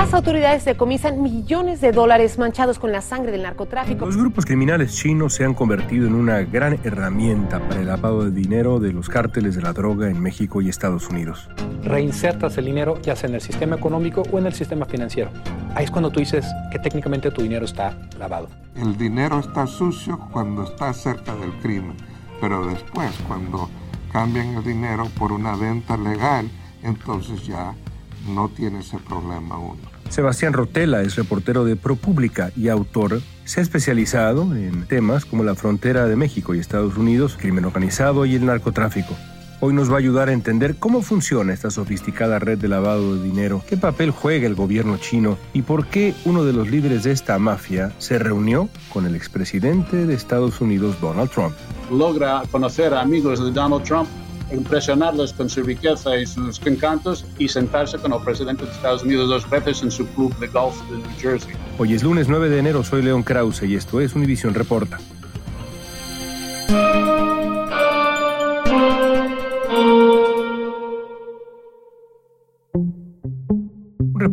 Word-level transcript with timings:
Las 0.00 0.14
autoridades 0.14 0.64
decomisan 0.64 1.22
millones 1.22 1.82
de 1.82 1.92
dólares 1.92 2.38
manchados 2.38 2.78
con 2.78 2.90
la 2.90 3.02
sangre 3.02 3.32
del 3.32 3.42
narcotráfico. 3.42 4.06
Los 4.06 4.16
grupos 4.16 4.46
criminales 4.46 4.96
chinos 4.96 5.34
se 5.34 5.44
han 5.44 5.52
convertido 5.52 6.06
en 6.06 6.14
una 6.14 6.40
gran 6.40 6.80
herramienta 6.82 7.60
para 7.60 7.82
el 7.82 7.86
lavado 7.86 8.24
de 8.24 8.30
dinero 8.30 8.80
de 8.80 8.94
los 8.94 9.10
cárteles 9.10 9.56
de 9.56 9.60
la 9.60 9.74
droga 9.74 10.08
en 10.08 10.18
México 10.18 10.62
y 10.62 10.70
Estados 10.70 11.10
Unidos. 11.10 11.50
Reinsertas 11.84 12.56
el 12.56 12.64
dinero 12.64 12.98
ya 13.02 13.14
sea 13.14 13.28
en 13.28 13.34
el 13.34 13.42
sistema 13.42 13.76
económico 13.76 14.22
o 14.32 14.38
en 14.38 14.46
el 14.46 14.54
sistema 14.54 14.86
financiero. 14.86 15.30
Ahí 15.74 15.84
es 15.84 15.90
cuando 15.90 16.10
tú 16.10 16.20
dices 16.20 16.46
que 16.72 16.78
técnicamente 16.78 17.30
tu 17.30 17.42
dinero 17.42 17.66
está 17.66 17.94
lavado. 18.18 18.48
El 18.76 18.96
dinero 18.96 19.38
está 19.38 19.66
sucio 19.66 20.18
cuando 20.32 20.64
está 20.64 20.94
cerca 20.94 21.34
del 21.36 21.52
crimen, 21.60 21.94
pero 22.40 22.64
después 22.64 23.12
cuando 23.28 23.68
cambian 24.10 24.54
el 24.54 24.64
dinero 24.64 25.08
por 25.18 25.30
una 25.30 25.54
venta 25.56 25.98
legal, 25.98 26.50
entonces 26.82 27.46
ya 27.46 27.74
no 28.28 28.48
tiene 28.48 28.80
ese 28.80 28.98
problema 28.98 29.58
uno. 29.58 29.80
Sebastián 30.08 30.52
Rotela 30.52 31.02
es 31.02 31.16
reportero 31.16 31.64
de 31.64 31.76
ProPublica 31.76 32.50
y 32.56 32.68
autor. 32.68 33.20
Se 33.44 33.60
ha 33.60 33.62
especializado 33.62 34.42
en 34.54 34.86
temas 34.86 35.24
como 35.24 35.44
la 35.44 35.54
frontera 35.54 36.06
de 36.06 36.16
México 36.16 36.54
y 36.54 36.58
Estados 36.58 36.96
Unidos, 36.96 37.36
crimen 37.38 37.64
organizado 37.64 38.26
y 38.26 38.34
el 38.34 38.46
narcotráfico. 38.46 39.14
Hoy 39.62 39.74
nos 39.74 39.90
va 39.90 39.96
a 39.96 39.98
ayudar 39.98 40.30
a 40.30 40.32
entender 40.32 40.76
cómo 40.76 41.02
funciona 41.02 41.52
esta 41.52 41.70
sofisticada 41.70 42.38
red 42.38 42.56
de 42.56 42.66
lavado 42.66 43.14
de 43.14 43.22
dinero, 43.22 43.62
qué 43.68 43.76
papel 43.76 44.10
juega 44.10 44.46
el 44.46 44.54
gobierno 44.54 44.96
chino 44.96 45.36
y 45.52 45.60
por 45.62 45.86
qué 45.86 46.14
uno 46.24 46.44
de 46.44 46.54
los 46.54 46.70
líderes 46.70 47.02
de 47.04 47.12
esta 47.12 47.38
mafia 47.38 47.92
se 47.98 48.18
reunió 48.18 48.70
con 48.90 49.04
el 49.04 49.14
expresidente 49.14 50.06
de 50.06 50.14
Estados 50.14 50.62
Unidos, 50.62 50.98
Donald 51.02 51.30
Trump. 51.30 51.54
Logra 51.90 52.42
conocer 52.50 52.94
a 52.94 53.02
amigos 53.02 53.44
de 53.44 53.52
Donald 53.52 53.84
Trump 53.84 54.08
impresionarles 54.52 55.32
con 55.32 55.48
su 55.48 55.62
riqueza 55.62 56.16
y 56.16 56.26
sus 56.26 56.60
encantos 56.66 57.24
y 57.38 57.48
sentarse 57.48 57.98
con 57.98 58.12
el 58.12 58.20
presidente 58.22 58.64
de 58.64 58.70
Estados 58.70 59.02
Unidos 59.02 59.28
dos 59.28 59.48
veces 59.48 59.82
en 59.82 59.90
su 59.90 60.06
club 60.08 60.36
de 60.38 60.48
golf 60.48 60.76
de 60.90 60.96
New 60.96 61.18
Jersey. 61.18 61.54
Hoy 61.78 61.94
es 61.94 62.02
lunes 62.02 62.28
9 62.28 62.48
de 62.48 62.58
enero, 62.58 62.84
soy 62.84 63.02
León 63.02 63.22
Krause 63.22 63.62
y 63.62 63.74
esto 63.74 64.00
es 64.00 64.14
Univision 64.14 64.54
Reporta. 64.54 64.98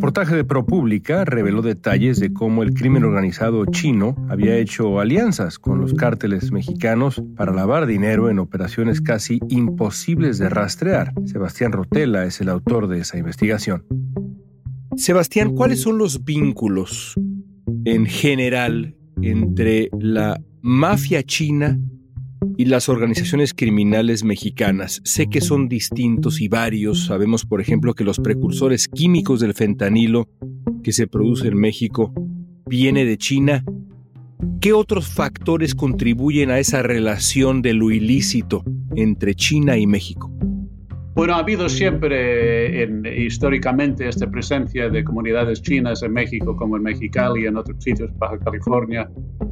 Reportaje 0.08 0.36
de 0.36 0.44
ProPublica 0.44 1.26
reveló 1.26 1.60
detalles 1.60 2.18
de 2.18 2.32
cómo 2.32 2.62
el 2.62 2.72
crimen 2.72 3.04
organizado 3.04 3.66
chino 3.66 4.16
había 4.30 4.56
hecho 4.56 5.00
alianzas 5.00 5.58
con 5.58 5.82
los 5.82 5.92
cárteles 5.92 6.50
mexicanos 6.50 7.22
para 7.36 7.52
lavar 7.52 7.84
dinero 7.86 8.30
en 8.30 8.38
operaciones 8.38 9.02
casi 9.02 9.38
imposibles 9.50 10.38
de 10.38 10.48
rastrear. 10.48 11.12
Sebastián 11.26 11.72
Rotela 11.72 12.24
es 12.24 12.40
el 12.40 12.48
autor 12.48 12.88
de 12.88 13.00
esa 13.00 13.18
investigación. 13.18 13.84
Sebastián, 14.96 15.54
¿cuáles 15.54 15.82
son 15.82 15.98
los 15.98 16.24
vínculos 16.24 17.12
en 17.84 18.06
general 18.06 18.96
entre 19.20 19.90
la 20.00 20.40
mafia 20.62 21.22
china 21.22 21.78
y 22.56 22.64
las 22.64 22.88
organizaciones 22.88 23.54
criminales 23.54 24.24
mexicanas. 24.24 25.00
Sé 25.04 25.28
que 25.28 25.40
son 25.40 25.68
distintos 25.68 26.40
y 26.40 26.48
varios. 26.48 27.06
Sabemos, 27.06 27.44
por 27.44 27.60
ejemplo, 27.60 27.94
que 27.94 28.04
los 28.04 28.18
precursores 28.18 28.88
químicos 28.88 29.40
del 29.40 29.54
fentanilo 29.54 30.28
que 30.82 30.92
se 30.92 31.06
produce 31.06 31.48
en 31.48 31.56
México 31.56 32.12
viene 32.66 33.04
de 33.04 33.16
China. 33.16 33.64
¿Qué 34.60 34.72
otros 34.72 35.08
factores 35.08 35.74
contribuyen 35.74 36.50
a 36.50 36.58
esa 36.58 36.82
relación 36.82 37.62
de 37.62 37.74
lo 37.74 37.90
ilícito 37.90 38.64
entre 38.94 39.34
China 39.34 39.76
y 39.76 39.86
México? 39.86 40.32
Bueno, 41.18 41.34
ha 41.34 41.38
habido 41.38 41.68
siempre 41.68 42.84
en, 42.84 43.04
históricamente 43.04 44.08
esta 44.08 44.30
presencia 44.30 44.88
de 44.88 45.02
comunidades 45.02 45.60
chinas 45.62 46.00
en 46.04 46.12
México, 46.12 46.56
como 46.56 46.76
en 46.76 46.84
Mexicali 46.84 47.42
y 47.42 47.46
en 47.46 47.56
otros 47.56 47.82
sitios, 47.82 48.16
Baja 48.18 48.38
California, 48.38 49.10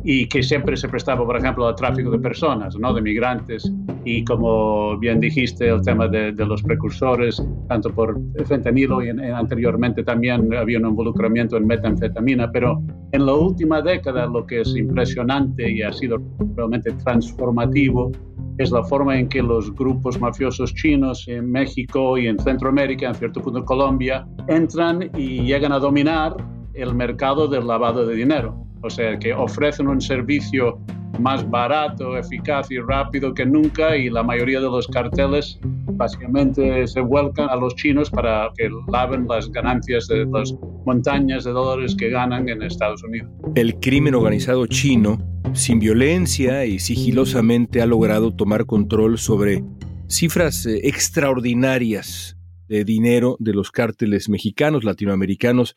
y 0.09 0.29
que 0.29 0.41
siempre 0.41 0.77
se 0.77 0.89
prestaba, 0.89 1.27
por 1.27 1.37
ejemplo, 1.37 1.67
al 1.67 1.75
tráfico 1.75 2.13
de 2.13 2.21
personas, 2.21 2.79
¿no? 2.79 2.95
de 2.95 3.03
migrantes, 3.03 3.73
y 4.05 4.25
como 4.25 4.97
bien 4.99 5.19
dijiste, 5.19 5.69
el 5.69 5.83
tema 5.83 6.07
de, 6.07 6.33
los 6.33 6.63
precursores, 6.63 7.45
tanto 7.69 7.91
por 7.91 8.17
fentanilo 8.47 9.03
y 9.03 9.09
anteriormente 9.09 10.05
también 10.05 10.55
había 10.55 10.79
un 10.79 10.87
involucramiento 10.87 11.57
en 11.57 11.67
metanfetamina, 11.67 12.53
pero 12.53 12.81
en 13.11 13.27
la 13.27 13.35
última 13.35 13.83
década 13.83 14.27
lo 14.27 14.47
que 14.47 14.61
es 14.61 14.77
impresionante 14.77 15.73
y 15.73 15.83
ha 15.83 15.93
sido 15.93 16.19
realmente 16.55 16.93
transformativo 16.93 18.13
es 18.59 18.71
la 18.71 18.85
forma 18.85 19.19
en 19.19 19.29
que 19.29 19.43
los 19.43 19.75
grupos 19.75 20.21
mafiosos 20.21 20.73
chinos 20.73 21.27
en 21.27 21.51
México 21.51 22.17
y 22.17 22.29
en 22.29 22.39
Centroamérica, 22.39 23.09
en 23.09 23.15
cierto 23.17 23.43
punto 23.43 23.59
en 23.59 23.65
Colombia, 23.65 24.25
entran 24.47 25.11
y 25.17 25.43
llegan 25.43 25.73
a 25.73 25.81
dominar 25.81 26.37
el 26.75 26.95
mercado 26.95 27.49
del 27.49 27.67
lavado 27.67 28.07
de 28.07 28.15
dinero. 28.15 28.66
O 28.87 28.91
sea, 28.91 29.19
que 29.19 29.35
ofrecen 29.35 29.89
un 29.89 30.01
servicio 30.01 30.79
más 31.19 31.49
barato, 31.51 32.17
eficaz 32.17 32.71
y 32.71 32.79
rápido 32.79 33.35
que 33.35 33.45
nunca 33.45 33.97
y 33.97 34.11
la 34.11 34.23
mayoría 34.23 34.61
de 34.61 34.67
los 34.67 34.87
carteles 34.87 35.59
básicamente 35.63 36.87
se 36.87 37.01
vuelcan 37.01 37.49
a 37.49 37.57
los 37.57 37.75
chinos 37.75 38.11
para 38.11 38.51
que 38.57 38.69
laven 38.89 39.27
las 39.27 39.51
ganancias 39.51 40.07
de 40.09 40.27
las 40.27 40.55
montañas 40.85 41.45
de 41.45 41.51
dólares 41.53 41.97
que 41.97 42.11
ganan 42.11 42.49
en 42.49 42.63
Estados 42.63 43.03
Unidos. 43.03 43.31
El 43.55 43.81
crimen 43.81 44.15
organizado 44.15 44.67
chino, 44.67 45.19
sin 45.55 45.81
violencia 45.81 46.65
y 46.65 46.79
sigilosamente, 46.79 47.81
ha 47.81 47.87
logrado 47.87 48.35
tomar 48.35 48.67
control 48.67 49.19
sobre 49.19 49.65
cifras 50.09 50.67
eh, 50.67 50.81
extraordinarias 50.85 52.37
de 52.69 52.85
dinero 52.85 53.37
de 53.41 53.53
los 53.53 53.71
cárteles 53.71 54.29
mexicanos, 54.29 54.85
latinoamericanos, 54.85 55.77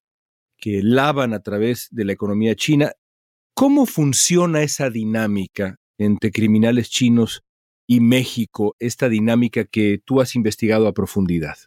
que 0.57 0.81
lavan 0.83 1.33
a 1.33 1.39
través 1.39 1.88
de 1.91 2.06
la 2.06 2.13
economía 2.13 2.56
china. 2.56 2.91
¿Cómo 3.59 3.85
funciona 3.85 4.61
esa 4.61 4.89
dinámica 4.89 5.75
entre 5.97 6.31
criminales 6.31 6.89
chinos 6.89 7.44
y 7.85 8.00
México, 8.00 8.77
esta 8.79 9.09
dinámica 9.09 9.65
que 9.65 10.00
tú 10.06 10.21
has 10.21 10.33
investigado 10.38 10.88
a 10.88 10.94
profundidad? 10.94 11.57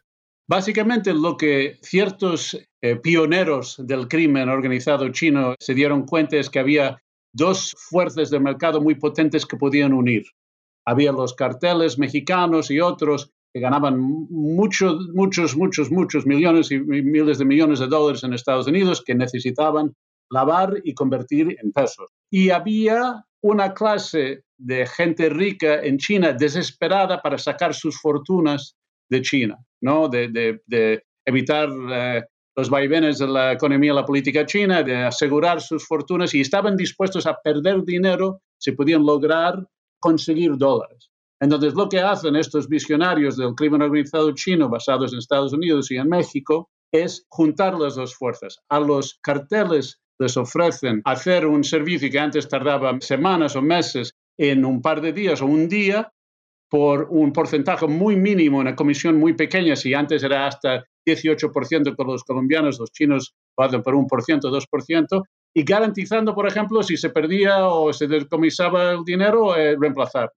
Básicamente 0.48 1.12
lo 1.12 1.36
que 1.36 1.76
ciertos 1.82 2.58
eh, 2.80 2.96
pioneros 2.96 3.76
del 3.78 4.08
crimen 4.08 4.48
organizado 4.48 5.06
chino 5.10 5.54
se 5.60 5.74
dieron 5.74 6.06
cuenta 6.06 6.38
es 6.38 6.48
que 6.48 6.60
había 6.60 6.96
dos 7.34 7.74
fuerzas 7.76 8.30
de 8.30 8.40
mercado 8.40 8.80
muy 8.80 8.94
potentes 8.94 9.44
que 9.44 9.58
podían 9.58 9.92
unir. 9.92 10.24
Había 10.86 11.12
los 11.12 11.34
carteles 11.34 11.98
mexicanos 11.98 12.70
y 12.70 12.80
otros 12.80 13.32
que 13.52 13.60
ganaban 13.60 14.00
muchos, 14.00 15.10
muchos, 15.12 15.54
muchos, 15.58 15.90
muchos 15.90 16.24
millones 16.24 16.70
y 16.70 16.78
miles 16.78 17.36
de 17.36 17.44
millones 17.44 17.80
de 17.80 17.86
dólares 17.88 18.24
en 18.24 18.32
Estados 18.32 18.66
Unidos, 18.66 19.04
que 19.04 19.14
necesitaban 19.14 19.92
lavar 20.32 20.80
y 20.82 20.94
convertir 20.94 21.56
en 21.62 21.72
pesos. 21.72 22.08
Y 22.30 22.50
había 22.50 23.24
una 23.42 23.74
clase 23.74 24.44
de 24.56 24.86
gente 24.86 25.28
rica 25.28 25.82
en 25.82 25.98
China 25.98 26.32
desesperada 26.32 27.20
para 27.20 27.38
sacar 27.38 27.74
sus 27.74 28.00
fortunas 28.00 28.76
de 29.10 29.20
China, 29.22 29.58
¿no? 29.80 30.08
de, 30.08 30.60
evitar 31.24 31.68
eh, 31.90 32.22
los 32.56 32.68
vaivenes 32.68 33.18
de 33.18 33.28
la 33.28 33.52
economía 33.52 33.92
y 33.92 33.94
la 33.94 34.04
política 34.04 34.44
china, 34.44 34.82
de 34.82 34.96
asegurar 34.96 35.60
sus 35.60 35.86
fortunas 35.86 36.34
y 36.34 36.40
estaban 36.40 36.76
dispuestos 36.76 37.26
a 37.26 37.38
perder 37.40 37.84
dinero 37.84 38.42
si 38.58 38.72
podían 38.72 39.04
lograr 39.04 39.64
conseguir 40.00 40.56
dólares. 40.56 41.10
Entonces, 41.40 41.74
lo 41.74 41.88
que 41.88 42.00
hacen 42.00 42.36
estos 42.36 42.68
visionarios 42.68 43.36
del 43.36 43.54
crimen 43.54 43.82
organizado 43.82 44.32
chino 44.32 44.68
basados 44.68 45.12
en 45.12 45.18
Estados 45.18 45.52
Unidos 45.52 45.90
y 45.90 45.96
en 45.96 46.08
México 46.08 46.70
es 46.92 47.24
juntar 47.28 47.78
las 47.78 47.96
dos 47.96 48.14
fuerzas. 48.14 48.58
A 48.68 48.78
los 48.78 49.18
carteles 49.22 50.01
les 50.22 50.36
ofrecen 50.36 51.02
hacer 51.04 51.46
un 51.46 51.64
servicio 51.64 52.10
que 52.10 52.18
antes 52.18 52.48
tardaba 52.48 52.96
semanas 53.00 53.56
o 53.56 53.62
meses 53.62 54.14
en 54.38 54.64
un 54.64 54.80
par 54.80 55.00
de 55.00 55.12
días 55.12 55.42
o 55.42 55.46
un 55.46 55.68
día 55.68 56.12
por 56.70 57.08
un 57.10 57.32
porcentaje 57.32 57.86
muy 57.86 58.16
mínimo, 58.16 58.58
una 58.58 58.74
comisión 58.74 59.18
muy 59.18 59.34
pequeña, 59.34 59.76
si 59.76 59.92
antes 59.92 60.22
era 60.22 60.46
hasta 60.46 60.84
18% 61.06 61.94
con 61.94 62.06
los 62.06 62.24
colombianos, 62.24 62.78
los 62.78 62.92
chinos 62.92 63.34
van 63.58 63.82
por 63.82 63.94
un 63.94 64.06
por 64.06 64.22
ciento, 64.22 64.48
dos 64.48 64.66
por 64.66 64.82
ciento, 64.82 65.24
y 65.54 65.64
garantizando, 65.64 66.34
por 66.34 66.46
ejemplo, 66.46 66.82
si 66.82 66.96
se 66.96 67.10
perdía 67.10 67.66
o 67.68 67.92
se 67.92 68.06
descomisaba 68.06 68.92
el 68.92 69.04
dinero, 69.04 69.54
eh, 69.54 69.76
reemplazar. 69.78 70.32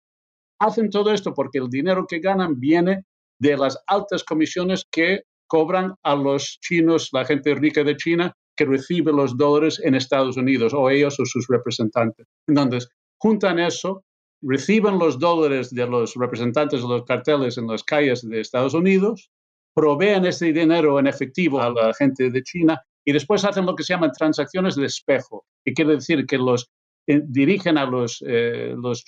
Hacen 0.59 0.89
todo 0.89 1.11
esto 1.11 1.33
porque 1.35 1.59
el 1.59 1.69
dinero 1.69 2.07
que 2.07 2.19
ganan 2.19 2.59
viene 2.59 3.03
de 3.39 3.55
las 3.55 3.77
altas 3.85 4.23
comisiones 4.23 4.85
que 4.89 5.23
cobran 5.45 5.93
a 6.01 6.15
los 6.15 6.57
chinos, 6.61 7.09
la 7.11 7.25
gente 7.25 7.53
rica 7.53 7.83
de 7.83 7.95
China, 7.95 8.33
que 8.55 8.65
recibe 8.65 9.11
los 9.11 9.37
dólares 9.37 9.81
en 9.83 9.95
Estados 9.95 10.37
Unidos, 10.37 10.73
o 10.73 10.89
ellos 10.89 11.19
o 11.19 11.25
sus 11.25 11.47
representantes. 11.47 12.27
Entonces, 12.47 12.89
juntan 13.17 13.59
eso, 13.59 14.03
reciben 14.41 14.99
los 14.99 15.17
dólares 15.19 15.69
de 15.71 15.87
los 15.87 16.13
representantes 16.15 16.81
de 16.81 16.87
los 16.87 17.03
carteles 17.03 17.57
en 17.57 17.67
las 17.67 17.83
calles 17.83 18.27
de 18.27 18.41
Estados 18.41 18.73
Unidos, 18.73 19.31
proveen 19.73 20.25
ese 20.25 20.53
dinero 20.53 20.99
en 20.99 21.07
efectivo 21.07 21.61
a 21.61 21.69
la 21.71 21.93
gente 21.93 22.29
de 22.29 22.43
China 22.43 22.81
y 23.05 23.11
después 23.11 23.43
hacen 23.43 23.65
lo 23.65 23.75
que 23.75 23.83
se 23.83 23.93
llaman 23.93 24.11
transacciones 24.11 24.75
de 24.75 24.85
espejo, 24.85 25.45
que 25.65 25.73
quiere 25.73 25.95
decir 25.95 26.25
que 26.25 26.37
los 26.37 26.69
eh, 27.07 27.21
dirigen 27.25 27.77
a 27.77 27.85
los, 27.85 28.23
eh, 28.25 28.75
los, 28.77 29.03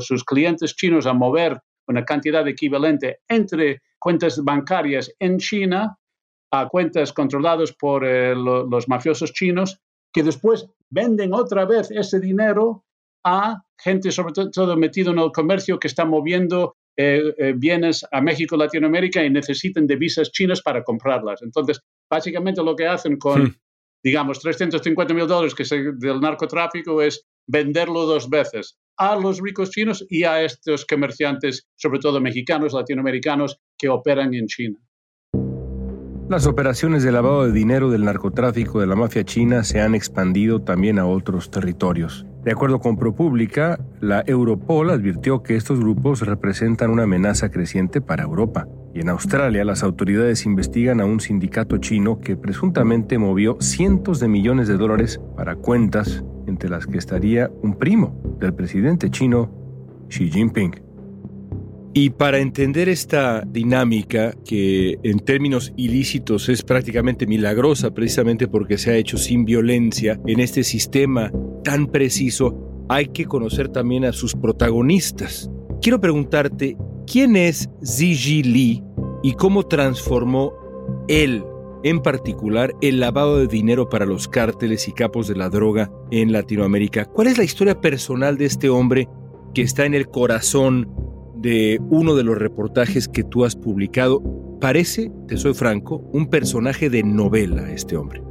sus 0.00 0.24
clientes 0.24 0.76
chinos 0.76 1.06
a 1.06 1.12
mover 1.12 1.58
una 1.88 2.04
cantidad 2.04 2.46
equivalente 2.46 3.18
entre 3.28 3.82
cuentas 3.98 4.42
bancarias 4.44 5.10
en 5.18 5.38
China 5.38 5.96
a 6.50 6.68
cuentas 6.68 7.12
controladas 7.12 7.72
por 7.72 8.04
eh, 8.04 8.34
los 8.34 8.88
mafiosos 8.88 9.32
chinos, 9.32 9.78
que 10.12 10.22
después 10.22 10.66
venden 10.88 11.32
otra 11.32 11.64
vez 11.64 11.90
ese 11.90 12.20
dinero 12.20 12.84
a 13.24 13.62
gente 13.78 14.10
sobre 14.10 14.32
todo 14.50 14.76
metido 14.76 15.12
en 15.12 15.18
el 15.18 15.30
comercio 15.32 15.78
que 15.78 15.88
está 15.88 16.04
moviendo 16.04 16.76
eh, 16.96 17.34
eh, 17.38 17.54
bienes 17.56 18.04
a 18.10 18.20
México, 18.20 18.56
Latinoamérica 18.56 19.24
y 19.24 19.30
necesitan 19.30 19.86
divisas 19.86 20.32
chinas 20.32 20.60
para 20.60 20.82
comprarlas. 20.82 21.42
Entonces, 21.42 21.80
básicamente 22.10 22.62
lo 22.62 22.74
que 22.74 22.86
hacen 22.86 23.16
con, 23.16 23.44
hmm. 23.44 23.54
digamos, 24.02 24.40
350 24.40 25.14
mil 25.14 25.26
dólares 25.26 25.54
que 25.54 25.62
es 25.62 25.70
del 25.70 26.20
narcotráfico 26.20 27.00
es 27.00 27.24
venderlo 27.46 28.06
dos 28.06 28.28
veces 28.28 28.76
a 28.96 29.16
los 29.16 29.40
ricos 29.40 29.70
chinos 29.70 30.04
y 30.10 30.24
a 30.24 30.42
estos 30.42 30.84
comerciantes, 30.84 31.66
sobre 31.76 32.00
todo 32.00 32.20
mexicanos, 32.20 32.74
latinoamericanos, 32.74 33.58
que 33.78 33.88
operan 33.88 34.34
en 34.34 34.46
China. 34.46 34.78
Las 36.30 36.46
operaciones 36.46 37.02
de 37.02 37.10
lavado 37.10 37.44
de 37.44 37.50
dinero 37.50 37.90
del 37.90 38.04
narcotráfico 38.04 38.78
de 38.78 38.86
la 38.86 38.94
mafia 38.94 39.24
china 39.24 39.64
se 39.64 39.80
han 39.80 39.96
expandido 39.96 40.62
también 40.62 41.00
a 41.00 41.06
otros 41.06 41.50
territorios. 41.50 42.24
De 42.44 42.52
acuerdo 42.52 42.78
con 42.78 42.96
ProPublica, 42.96 43.80
la 44.00 44.22
Europol 44.24 44.90
advirtió 44.90 45.42
que 45.42 45.56
estos 45.56 45.80
grupos 45.80 46.20
representan 46.20 46.90
una 46.90 47.02
amenaza 47.02 47.50
creciente 47.50 48.00
para 48.00 48.22
Europa. 48.22 48.68
Y 48.94 49.00
en 49.00 49.08
Australia 49.08 49.64
las 49.64 49.82
autoridades 49.82 50.46
investigan 50.46 51.00
a 51.00 51.04
un 51.04 51.18
sindicato 51.18 51.78
chino 51.78 52.20
que 52.20 52.36
presuntamente 52.36 53.18
movió 53.18 53.56
cientos 53.58 54.20
de 54.20 54.28
millones 54.28 54.68
de 54.68 54.76
dólares 54.76 55.20
para 55.36 55.56
cuentas 55.56 56.22
entre 56.46 56.70
las 56.70 56.86
que 56.86 56.98
estaría 56.98 57.50
un 57.60 57.76
primo 57.76 58.14
del 58.38 58.54
presidente 58.54 59.10
chino 59.10 59.50
Xi 60.08 60.30
Jinping. 60.30 60.89
Y 61.92 62.10
para 62.10 62.38
entender 62.38 62.88
esta 62.88 63.42
dinámica, 63.44 64.32
que 64.44 64.98
en 65.02 65.18
términos 65.18 65.72
ilícitos 65.76 66.48
es 66.48 66.62
prácticamente 66.62 67.26
milagrosa, 67.26 67.92
precisamente 67.92 68.46
porque 68.46 68.78
se 68.78 68.92
ha 68.92 68.96
hecho 68.96 69.18
sin 69.18 69.44
violencia, 69.44 70.20
en 70.24 70.38
este 70.38 70.62
sistema 70.62 71.32
tan 71.64 71.88
preciso, 71.88 72.86
hay 72.88 73.08
que 73.08 73.24
conocer 73.24 73.70
también 73.70 74.04
a 74.04 74.12
sus 74.12 74.36
protagonistas. 74.36 75.50
Quiero 75.82 76.00
preguntarte, 76.00 76.76
¿quién 77.08 77.34
es 77.34 77.68
Ziji 77.84 78.44
Li 78.44 78.84
y 79.24 79.32
cómo 79.32 79.66
transformó 79.66 80.52
él, 81.08 81.42
en 81.82 82.02
particular, 82.02 82.72
el 82.82 83.00
lavado 83.00 83.38
de 83.38 83.48
dinero 83.48 83.88
para 83.88 84.06
los 84.06 84.28
cárteles 84.28 84.86
y 84.86 84.92
capos 84.92 85.26
de 85.26 85.34
la 85.34 85.48
droga 85.48 85.90
en 86.12 86.30
Latinoamérica? 86.30 87.06
¿Cuál 87.06 87.26
es 87.26 87.36
la 87.36 87.44
historia 87.44 87.80
personal 87.80 88.38
de 88.38 88.44
este 88.44 88.68
hombre 88.68 89.08
que 89.54 89.62
está 89.62 89.86
en 89.86 89.94
el 89.94 90.08
corazón 90.08 90.88
de 91.40 91.80
uno 91.90 92.14
de 92.14 92.24
los 92.24 92.38
reportajes 92.38 93.08
que 93.08 93.24
tú 93.24 93.44
has 93.44 93.56
publicado. 93.56 94.22
Parece, 94.60 95.10
te 95.26 95.36
soy 95.36 95.54
franco, 95.54 95.96
un 96.12 96.28
personaje 96.28 96.90
de 96.90 97.02
novela 97.02 97.70
este 97.70 97.96
hombre. 97.96 98.22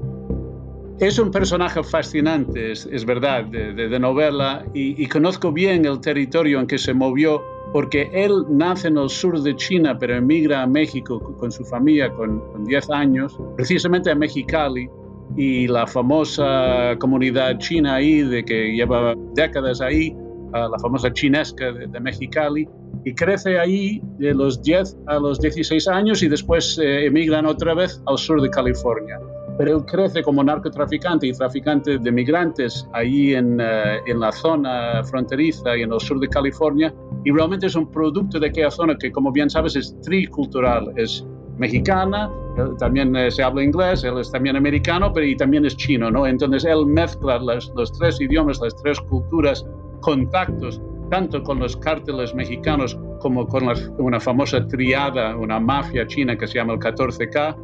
Es 1.00 1.18
un 1.18 1.32
personaje 1.32 1.82
fascinante, 1.82 2.74
es, 2.74 3.06
verdad, 3.06 3.46
de, 3.46 4.00
novela, 4.00 4.66
y, 4.74 5.06
conozco 5.08 5.52
bien 5.52 5.86
el 5.86 6.02
territorio 6.02 6.60
en 6.60 6.68
que 6.68 6.78
se 6.78 6.94
movió, 6.94 7.42
porque 7.72 8.10
él 8.14 8.34
nace 8.50 8.90
en 8.90 8.98
el 8.98 9.10
sur 9.10 9.42
de 9.42 9.56
China, 9.56 9.98
pero 9.98 10.18
emigra 10.18 10.64
a 10.64 10.68
México 10.68 11.38
con 11.38 11.54
su 11.54 11.64
familia 11.64 12.10
con, 12.12 12.42
con 12.52 12.66
10 12.66 12.90
años, 12.90 13.40
precisamente 13.56 14.12
a 14.12 14.16
Mexicali, 14.16 14.90
y 15.38 15.68
la 15.68 15.88
famosa 15.88 16.96
comunidad 17.00 17.58
china 17.60 17.96
ahí, 17.96 18.22
de 18.22 18.44
que 18.44 18.76
lleva 18.76 19.16
décadas 19.36 19.80
ahí, 19.80 20.14
la 20.54 20.80
famosa 20.80 21.12
chinesca 21.14 21.72
de 21.72 22.00
Mexicali, 22.00 22.68
y 23.06 23.14
crece 23.14 23.60
ahí 23.60 24.02
de 24.18 24.34
los 24.34 24.62
10 24.62 24.98
a 25.08 25.20
los 25.20 25.40
16 25.40 25.88
años 25.88 26.22
y 26.24 26.28
después 26.28 26.78
eh, 26.78 27.06
emigran 27.06 27.46
otra 27.46 27.74
vez 27.74 28.02
al 28.06 28.18
sur 28.18 28.42
de 28.42 28.50
California. 28.50 29.20
Pero 29.58 29.78
él 29.78 29.86
crece 29.86 30.22
como 30.24 30.44
narcotraficante 30.44 31.28
y 31.28 31.34
traficante 31.34 31.98
de 31.98 32.12
migrantes 32.12 32.88
ahí 32.94 33.34
en, 33.34 33.60
eh, 33.60 34.00
en 34.06 34.20
la 34.20 34.32
zona 34.32 35.04
fronteriza 35.04 35.76
y 35.76 35.82
en 35.82 35.94
el 35.94 36.00
sur 36.00 36.20
de 36.20 36.28
California 36.28 36.94
y 37.26 37.32
realmente 37.32 37.68
es 37.68 37.76
un 37.76 37.92
producto 37.92 38.40
de 38.40 38.48
aquella 38.48 38.72
zona 38.72 38.98
que 38.98 39.12
como 39.12 39.32
bien 39.32 39.50
sabes 39.50 39.76
es 39.76 40.00
tricultural, 40.02 40.94
es 40.96 41.26
mexicana, 41.58 42.32
también 42.78 43.14
eh, 43.16 43.30
se 43.30 43.44
habla 43.44 43.62
inglés, 43.62 44.04
él 44.06 44.18
es 44.18 44.32
también 44.32 44.56
americano, 44.56 45.12
pero 45.14 45.26
y 45.26 45.36
también 45.36 45.66
es 45.66 45.76
chino, 45.76 46.10
¿no? 46.10 46.26
Entonces 46.26 46.64
él 46.64 46.86
mezcla 46.86 47.38
los 47.40 47.92
tres 48.00 48.22
idiomas, 48.22 48.62
las 48.62 48.76
tres 48.82 49.00
culturas, 49.02 49.66
contactos 50.02 50.82
tanto 51.10 51.44
con 51.44 51.60
los 51.60 51.76
cárteles 51.78 52.34
mexicanos 52.34 52.98
como 53.20 53.48
con 53.48 53.64
una 53.98 54.20
famosa 54.20 54.66
triada, 54.68 55.36
una 55.36 55.60
mafia 55.60 56.08
china 56.08 56.38
que 56.38 56.48
se 56.48 56.56
llama 56.56 56.74
el 56.74 56.80
14K, 56.80 57.58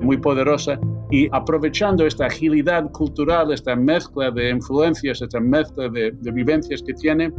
muy 0.00 0.16
poderosa, 0.18 0.78
y 1.10 1.28
aprovechando 1.32 2.06
esta 2.06 2.26
agilidad 2.26 2.90
cultural, 2.92 3.52
esta 3.52 3.74
mezcla 3.74 4.30
de 4.30 4.50
influencias, 4.50 5.22
esta 5.22 5.40
mezcla 5.40 5.88
de, 5.88 6.10
vivencias 6.32 6.82
que 6.82 6.92
tiene, 6.94 7.32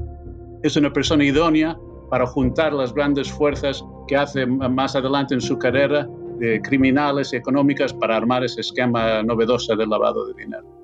es 0.63 0.75
una 0.75 0.91
persona 0.91 1.23
idónea 1.23 1.77
para 2.09 2.25
juntar 2.25 2.73
las 2.73 2.93
grandes 2.93 3.31
fuerzas 3.31 3.83
que 4.07 4.17
hace 4.17 4.45
más 4.45 4.95
adelante 4.95 5.35
en 5.35 5.41
su 5.41 5.57
carrera 5.59 6.07
de 6.39 6.59
criminales 6.61 7.31
y 7.33 7.35
económicas 7.35 7.93
para 7.93 8.17
armar 8.17 8.43
ese 8.43 8.61
esquema 8.61 9.21
novedoso 9.21 9.75
del 9.75 9.89
lavado 9.89 10.25
de 10.27 10.33
dinero. 10.33 10.78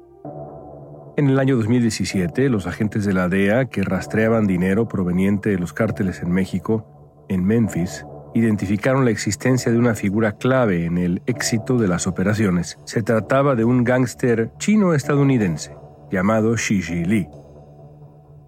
En 1.17 1.29
el 1.29 1.39
año 1.39 1.55
2017, 1.55 2.49
los 2.49 2.67
agentes 2.67 3.05
de 3.05 3.13
la 3.13 3.29
DEA 3.29 3.65
que 3.65 3.83
rastreaban 3.83 4.47
dinero 4.47 4.89
proveniente 4.89 5.49
de 5.49 5.57
los 5.57 5.71
cárteles 5.71 6.21
en 6.21 6.29
México, 6.29 7.25
en 7.29 7.45
Memphis, 7.45 8.05
identificaron 8.33 9.05
la 9.05 9.11
existencia 9.11 9.71
de 9.71 9.77
una 9.77 9.95
figura 9.95 10.33
clave 10.33 10.83
en 10.83 10.97
el 10.97 11.21
éxito 11.25 11.77
de 11.77 11.87
las 11.87 12.05
operaciones. 12.05 12.79
Se 12.83 13.01
trataba 13.01 13.55
de 13.55 13.63
un 13.63 13.85
gángster 13.85 14.51
chino-estadounidense 14.57 15.77
llamado 16.11 16.53
Xi 16.55 16.81
Li. 17.05 17.29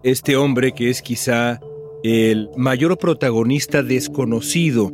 Este 0.04 0.36
hombre 0.36 0.74
que 0.74 0.90
es 0.90 1.02
quizá 1.02 1.62
el 2.04 2.50
mayor 2.58 2.98
protagonista 2.98 3.82
desconocido 3.82 4.92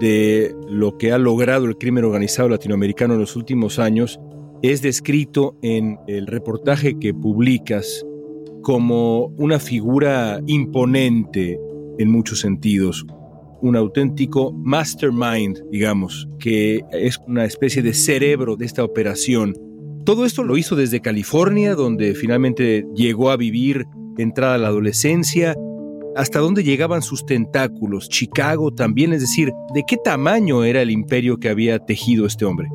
de 0.00 0.56
lo 0.68 0.98
que 0.98 1.12
ha 1.12 1.18
logrado 1.18 1.66
el 1.66 1.78
crimen 1.78 2.04
organizado 2.04 2.48
latinoamericano 2.48 3.14
en 3.14 3.20
los 3.20 3.36
últimos 3.36 3.78
años, 3.78 4.18
es 4.62 4.82
descrito 4.82 5.56
en 5.62 5.98
el 6.06 6.26
reportaje 6.26 6.98
que 6.98 7.14
publicas 7.14 8.04
como 8.62 9.26
una 9.36 9.58
figura 9.60 10.40
imponente 10.46 11.60
en 11.98 12.10
muchos 12.10 12.40
sentidos, 12.40 13.06
un 13.62 13.76
auténtico 13.76 14.52
mastermind, 14.52 15.62
digamos, 15.70 16.28
que 16.38 16.80
es 16.90 17.18
una 17.26 17.44
especie 17.44 17.82
de 17.82 17.94
cerebro 17.94 18.56
de 18.56 18.66
esta 18.66 18.82
operación. 18.82 19.54
Todo 20.04 20.24
esto 20.24 20.42
lo 20.42 20.56
hizo 20.56 20.76
desde 20.76 21.00
California, 21.00 21.74
donde 21.74 22.14
finalmente 22.14 22.86
llegó 22.94 23.30
a 23.30 23.36
vivir 23.36 23.86
entrada 24.18 24.58
la 24.58 24.68
adolescencia, 24.68 25.54
hasta 26.16 26.38
dónde 26.38 26.64
llegaban 26.64 27.02
sus 27.02 27.26
tentáculos, 27.26 28.08
Chicago 28.08 28.72
también, 28.72 29.12
es 29.12 29.20
decir, 29.20 29.52
de 29.74 29.84
qué 29.86 29.96
tamaño 30.02 30.64
era 30.64 30.80
el 30.80 30.90
imperio 30.90 31.38
que 31.38 31.50
había 31.50 31.78
tejido 31.78 32.26
este 32.26 32.46
hombre. 32.46 32.68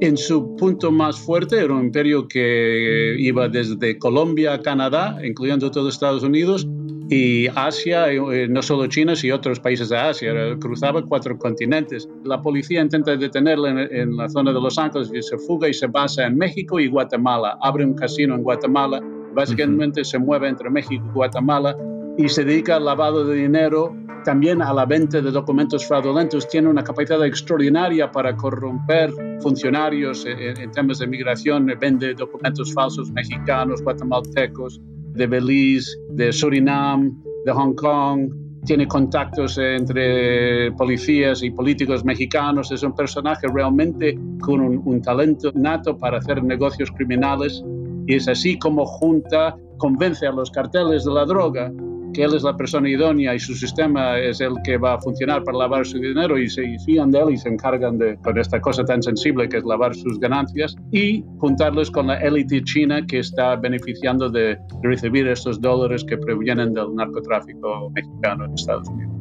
En 0.00 0.16
su 0.18 0.54
punto 0.56 0.92
más 0.92 1.18
fuerte 1.18 1.58
era 1.58 1.72
un 1.72 1.86
imperio 1.86 2.28
que 2.28 3.16
iba 3.18 3.48
desde 3.48 3.98
Colombia 3.98 4.52
a 4.52 4.60
Canadá, 4.60 5.18
incluyendo 5.24 5.70
todo 5.70 5.88
Estados 5.88 6.22
Unidos, 6.22 6.66
y 7.08 7.46
Asia, 7.54 8.10
eh, 8.12 8.48
no 8.48 8.62
solo 8.62 8.86
China, 8.88 9.14
sino 9.14 9.36
otros 9.36 9.60
países 9.60 9.88
de 9.88 9.96
Asia. 9.96 10.32
Cruzaba 10.60 11.02
cuatro 11.02 11.38
continentes. 11.38 12.08
La 12.24 12.42
policía 12.42 12.82
intenta 12.82 13.16
detenerle 13.16 13.88
en, 13.90 14.16
la 14.16 14.28
zona 14.28 14.52
de 14.52 14.60
Los 14.60 14.76
Ángeles 14.78 15.10
y 15.14 15.22
se 15.22 15.38
fuga 15.38 15.68
y 15.68 15.74
se 15.74 15.86
basa 15.86 16.26
en 16.26 16.36
México 16.36 16.80
y 16.80 16.88
Guatemala. 16.88 17.56
Abre 17.62 17.84
un 17.84 17.94
casino 17.94 18.34
en 18.34 18.42
Guatemala. 18.42 19.00
Básicamente 19.34 20.04
se 20.04 20.18
mueve 20.18 20.48
entre 20.48 20.68
México 20.68 21.04
y 21.06 21.12
Guatemala 21.12 21.76
y 22.18 22.28
se 22.28 22.44
dedica 22.44 22.76
al 22.76 22.86
lavado 22.86 23.24
de 23.24 23.36
dinero, 23.36 23.94
también 24.26 24.60
a 24.60 24.74
la 24.74 24.84
venta 24.84 25.22
de 25.22 25.30
documentos 25.30 25.86
fraudulentos. 25.86 26.48
Tiene 26.48 26.68
una 26.68 26.82
capacidad 26.82 27.24
extraordinaria 27.24 28.10
para 28.10 28.36
corromper 28.36 29.12
funcionarios 29.40 30.26
en, 30.26 30.70
temas 30.72 30.98
de 30.98 31.06
migración. 31.06 31.72
Vende 31.80 32.12
documentos 32.12 32.74
falsos 32.74 33.08
mexicanos, 33.12 33.80
guatemaltecos 33.82 34.80
de 35.12 35.26
Belice, 35.28 35.96
de 36.10 36.32
Surinam, 36.32 37.22
de 37.44 37.52
Hong 37.52 37.74
Kong, 37.76 38.28
tiene 38.64 38.88
contactos 38.88 39.58
entre 39.58 40.72
policías 40.72 41.44
y 41.44 41.50
políticos 41.50 42.04
mexicanos, 42.04 42.72
es 42.72 42.82
un 42.82 42.96
personaje 42.96 43.46
realmente 43.46 44.18
con 44.40 44.60
un, 44.60 45.00
talento 45.02 45.52
nato 45.54 45.96
para 45.96 46.18
hacer 46.18 46.42
negocios 46.42 46.90
criminales 46.90 47.62
y 48.08 48.16
es 48.16 48.26
así 48.26 48.58
como 48.58 48.84
junta, 48.84 49.56
convence 49.78 50.26
a 50.26 50.32
los 50.32 50.50
carteles 50.50 51.04
de 51.04 51.12
la 51.12 51.24
droga 51.24 51.70
que 52.12 52.24
él 52.24 52.34
es 52.34 52.42
la 52.42 52.56
persona 52.56 52.88
idónea 52.88 53.34
y 53.34 53.38
su 53.38 53.54
sistema 53.54 54.18
es 54.18 54.40
el 54.40 54.54
que 54.64 54.76
va 54.76 54.94
a 54.94 55.00
funcionar 55.00 55.44
para 55.44 55.58
lavar 55.58 55.86
su 55.86 55.98
dinero 55.98 56.38
y 56.38 56.48
se 56.48 56.62
fían 56.84 57.10
de 57.10 57.20
él 57.20 57.30
y 57.32 57.36
se 57.36 57.48
encargan 57.48 57.98
de 57.98 58.16
con 58.22 58.38
esta 58.38 58.60
cosa 58.60 58.84
tan 58.84 59.02
sensible 59.02 59.48
que 59.48 59.58
es 59.58 59.64
lavar 59.64 59.94
sus 59.94 60.18
ganancias 60.18 60.76
y 60.92 61.24
juntarlos 61.38 61.90
con 61.90 62.06
la 62.06 62.18
élite 62.18 62.62
china 62.64 63.04
que 63.06 63.20
está 63.20 63.56
beneficiando 63.56 64.30
de, 64.30 64.58
recibir 64.82 65.26
estos 65.28 65.60
dólares 65.60 66.04
que 66.04 66.16
provienen 66.16 66.72
del 66.72 66.94
narcotráfico 66.94 67.90
mexicano 67.90 68.44
en 68.44 68.52
Estados 68.54 68.88
Unidos. 68.88 69.12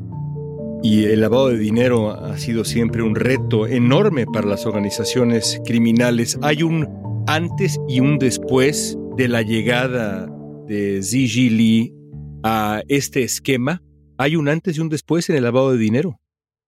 Y 0.84 1.06
el 1.06 1.22
lavado 1.22 1.50
de 1.50 1.58
dinero 1.58 2.12
ha 2.12 2.38
sido 2.38 2.63
siempre 2.63 3.01
un 3.01 3.15
reto 3.15 3.65
enorme 3.65 4.25
para 4.25 4.48
las 4.48 4.65
organizaciones 4.65 5.60
criminales. 5.65 6.38
Hay 6.42 6.62
un 6.62 6.88
antes 7.27 7.80
y 7.88 8.00
un 8.00 8.20
después 8.20 8.98
de 9.18 9.27
la 9.27 9.42
llegada 9.42 10.27
de 10.68 11.00
Xi 11.00 11.50
Li 11.50 11.94
a 12.48 12.84
este 12.88 13.24
esquema, 13.24 13.82
¿hay 14.20 14.36
un 14.36 14.48
antes 14.48 14.78
y 14.78 14.80
un 14.80 14.88
después 14.88 15.28
en 15.32 15.36
el 15.36 15.44
lavado 15.44 15.72
de 15.72 15.80
dinero? 15.80 16.20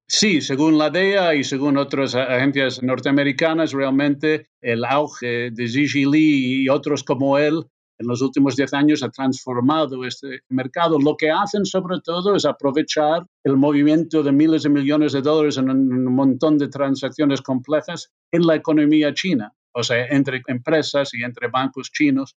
Sí, 0.08 0.42
según 0.42 0.80
la 0.80 0.90
DEA 0.90 1.36
y 1.36 1.44
según 1.44 1.78
otras 1.78 2.16
agencias 2.16 2.82
norteamericanas, 2.82 3.74
realmente 3.74 4.48
el 4.60 4.84
auge 4.84 5.52
de 5.52 5.66
Xi 5.68 6.06
Li 6.06 6.64
y 6.64 6.70
otros 6.70 7.04
como 7.04 7.38
él 7.38 7.64
en 8.00 8.08
los 8.08 8.24
últimos 8.24 8.56
10 8.56 8.74
años 8.74 9.04
ha 9.04 9.10
transformado 9.10 10.04
este 10.04 10.40
mercado. 10.50 10.98
Lo 11.00 11.16
que 11.16 11.30
hacen 11.30 11.64
sobre 11.64 12.00
todo 12.04 12.36
es 12.36 12.46
aprovechar 12.46 13.28
el 13.44 13.58
movimiento 13.58 14.24
de 14.24 14.32
miles 14.32 14.64
de 14.64 14.70
millones 14.70 15.14
de 15.14 15.22
dólares 15.22 15.58
en 15.58 15.70
un 15.70 16.06
montón 16.06 16.58
de 16.58 16.70
transacciones 16.70 17.44
complejas 17.44 18.12
en 18.32 18.48
la 18.48 18.56
economía 18.56 19.14
china, 19.14 19.54
o 19.74 19.84
sea, 19.84 20.08
entre 20.08 20.42
empresas 20.48 21.14
y 21.14 21.24
entre 21.24 21.50
bancos 21.50 21.92
chinos 21.92 22.36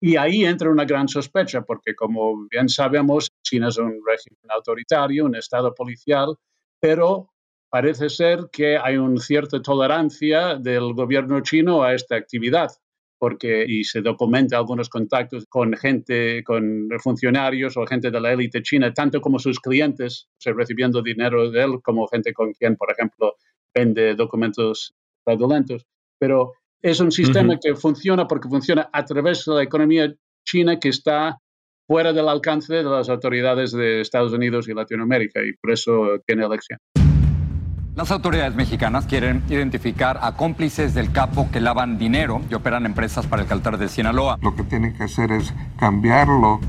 y 0.00 0.16
ahí 0.16 0.44
entra 0.44 0.70
una 0.70 0.84
gran 0.84 1.08
sospecha, 1.08 1.62
porque 1.62 1.94
como 1.94 2.46
bien 2.50 2.68
sabemos, 2.68 3.30
China 3.42 3.68
es 3.68 3.78
un 3.78 4.00
régimen 4.06 4.50
autoritario, 4.50 5.24
un 5.24 5.36
estado 5.36 5.74
policial, 5.74 6.36
pero 6.80 7.30
parece 7.68 8.08
ser 8.08 8.48
que 8.52 8.76
hay 8.76 8.96
una 8.96 9.20
cierta 9.20 9.60
tolerancia 9.60 10.54
del 10.56 10.94
gobierno 10.94 11.40
chino 11.40 11.82
a 11.82 11.94
esta 11.94 12.16
actividad, 12.16 12.70
porque 13.18 13.64
y 13.66 13.82
se 13.84 14.00
documenta 14.00 14.56
algunos 14.56 14.88
contactos 14.88 15.44
con 15.48 15.76
gente, 15.76 16.44
con 16.44 16.88
funcionarios 17.02 17.76
o 17.76 17.84
gente 17.84 18.10
de 18.10 18.20
la 18.20 18.32
élite 18.32 18.62
china, 18.62 18.94
tanto 18.94 19.20
como 19.20 19.40
sus 19.40 19.58
clientes, 19.58 20.28
recibiendo 20.44 21.02
dinero 21.02 21.50
de 21.50 21.62
él, 21.62 21.80
como 21.82 22.06
gente 22.06 22.32
con 22.32 22.52
quien, 22.52 22.76
por 22.76 22.92
ejemplo, 22.92 23.34
vende 23.74 24.14
documentos 24.14 24.94
fraudulentos. 25.24 25.84
Pero 26.20 26.52
es 26.82 27.00
un 27.00 27.10
sistema 27.10 27.56
que 27.60 27.74
funciona 27.74 28.26
porque 28.26 28.48
funciona 28.48 28.88
a 28.92 29.04
través 29.04 29.44
de 29.44 29.54
la 29.54 29.62
economía 29.62 30.12
china 30.44 30.78
que 30.78 30.88
está 30.88 31.38
fuera 31.86 32.12
del 32.12 32.28
alcance 32.28 32.74
de 32.74 32.82
las 32.84 33.08
autoridades 33.08 33.72
de 33.72 34.00
Estados 34.00 34.32
Unidos 34.32 34.68
y 34.68 34.74
Latinoamérica 34.74 35.40
y 35.42 35.52
por 35.54 35.72
eso 35.72 36.20
tiene 36.26 36.44
elección. 36.44 36.78
Las 37.96 38.12
autoridades 38.12 38.54
mexicanas 38.54 39.06
quieren 39.06 39.42
identificar 39.48 40.20
a 40.22 40.36
cómplices 40.36 40.94
del 40.94 41.10
capo 41.10 41.48
que 41.52 41.60
lavan 41.60 41.98
dinero 41.98 42.40
y 42.48 42.54
operan 42.54 42.86
empresas 42.86 43.26
para 43.26 43.42
el 43.42 43.48
caltar 43.48 43.76
de 43.76 43.88
Sinaloa. 43.88 44.38
Lo 44.40 44.54
que 44.54 44.62
tienen 44.62 44.96
que 44.96 45.04
hacer 45.04 45.32
es 45.32 45.52
cambiarlo 45.78 46.60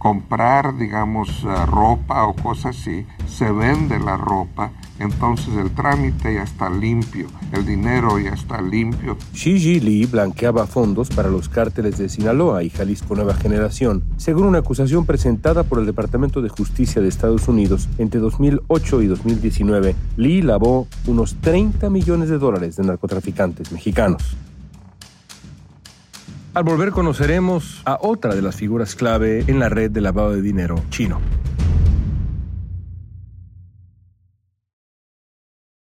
comprar, 0.00 0.78
digamos, 0.78 1.44
eh, 1.44 1.66
ropa 1.66 2.26
o 2.26 2.34
cosas 2.34 2.74
así, 2.74 3.06
se 3.26 3.52
vende 3.52 4.00
la 4.00 4.16
ropa, 4.16 4.72
entonces 5.00 5.56
el 5.56 5.70
trámite 5.70 6.34
ya 6.34 6.42
está 6.42 6.68
limpio, 6.70 7.26
el 7.52 7.64
dinero 7.64 8.18
ya 8.18 8.34
está 8.34 8.60
limpio. 8.60 9.16
Xi 9.32 9.80
Li 9.80 10.04
blanqueaba 10.04 10.66
fondos 10.66 11.08
para 11.08 11.30
los 11.30 11.48
cárteles 11.48 11.96
de 11.98 12.08
Sinaloa 12.08 12.62
y 12.62 12.70
Jalisco 12.70 13.14
Nueva 13.14 13.34
Generación, 13.34 14.04
según 14.18 14.44
una 14.44 14.58
acusación 14.58 15.06
presentada 15.06 15.64
por 15.64 15.78
el 15.78 15.86
Departamento 15.86 16.42
de 16.42 16.50
Justicia 16.50 17.00
de 17.00 17.08
Estados 17.08 17.48
Unidos 17.48 17.88
entre 17.98 18.20
2008 18.20 19.02
y 19.02 19.06
2019. 19.06 19.96
Li 20.18 20.42
lavó 20.42 20.86
unos 21.06 21.34
30 21.40 21.88
millones 21.88 22.28
de 22.28 22.38
dólares 22.38 22.76
de 22.76 22.84
narcotraficantes 22.84 23.72
mexicanos. 23.72 24.36
Al 26.52 26.64
volver 26.64 26.90
conoceremos 26.90 27.80
a 27.84 27.98
otra 28.02 28.34
de 28.34 28.42
las 28.42 28.56
figuras 28.56 28.96
clave 28.96 29.44
en 29.46 29.60
la 29.60 29.68
red 29.68 29.90
de 29.90 30.00
lavado 30.00 30.32
de 30.32 30.42
dinero 30.42 30.82
chino. 30.90 31.20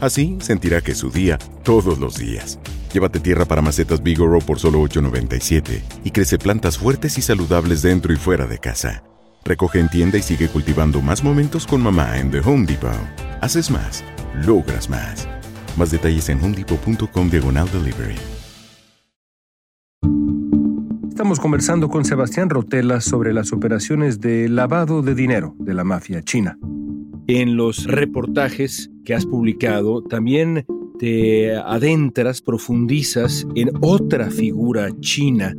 Así 0.00 0.38
sentirá 0.40 0.80
que 0.80 0.92
es 0.92 0.98
su 0.98 1.10
día 1.10 1.38
todos 1.64 1.98
los 1.98 2.16
días. 2.16 2.58
Llévate 2.92 3.20
tierra 3.20 3.44
para 3.44 3.62
macetas 3.62 4.02
Bigoro 4.02 4.38
por 4.40 4.58
solo 4.58 4.82
$8.97 4.82 5.82
y 6.04 6.10
crece 6.10 6.38
plantas 6.38 6.78
fuertes 6.78 7.18
y 7.18 7.22
saludables 7.22 7.82
dentro 7.82 8.12
y 8.12 8.16
fuera 8.16 8.46
de 8.46 8.58
casa. 8.58 9.02
Recoge 9.44 9.80
en 9.80 9.88
tienda 9.88 10.18
y 10.18 10.22
sigue 10.22 10.48
cultivando 10.48 11.00
más 11.00 11.22
momentos 11.22 11.66
con 11.66 11.82
mamá 11.82 12.18
en 12.18 12.30
The 12.30 12.40
Home 12.40 12.66
Depot. 12.66 12.90
Haces 13.40 13.70
más, 13.70 14.04
logras 14.46 14.88
más. 14.88 15.28
Más 15.76 15.90
detalles 15.90 16.28
en 16.28 16.42
homedepot.com 16.42 17.30
diagonal 17.30 17.68
delivery. 17.72 18.16
Estamos 21.08 21.40
conversando 21.40 21.88
con 21.88 22.04
Sebastián 22.04 22.48
Rotela 22.48 23.00
sobre 23.00 23.32
las 23.34 23.52
operaciones 23.52 24.20
de 24.20 24.48
lavado 24.48 25.02
de 25.02 25.14
dinero 25.16 25.56
de 25.58 25.74
la 25.74 25.82
mafia 25.82 26.22
china. 26.22 26.56
En 27.26 27.56
los 27.56 27.84
reportajes 27.84 28.90
que 29.08 29.14
has 29.14 29.24
publicado, 29.24 30.02
también 30.02 30.66
te 30.98 31.56
adentras, 31.56 32.42
profundizas 32.42 33.46
en 33.54 33.70
otra 33.80 34.30
figura 34.30 34.90
china 35.00 35.56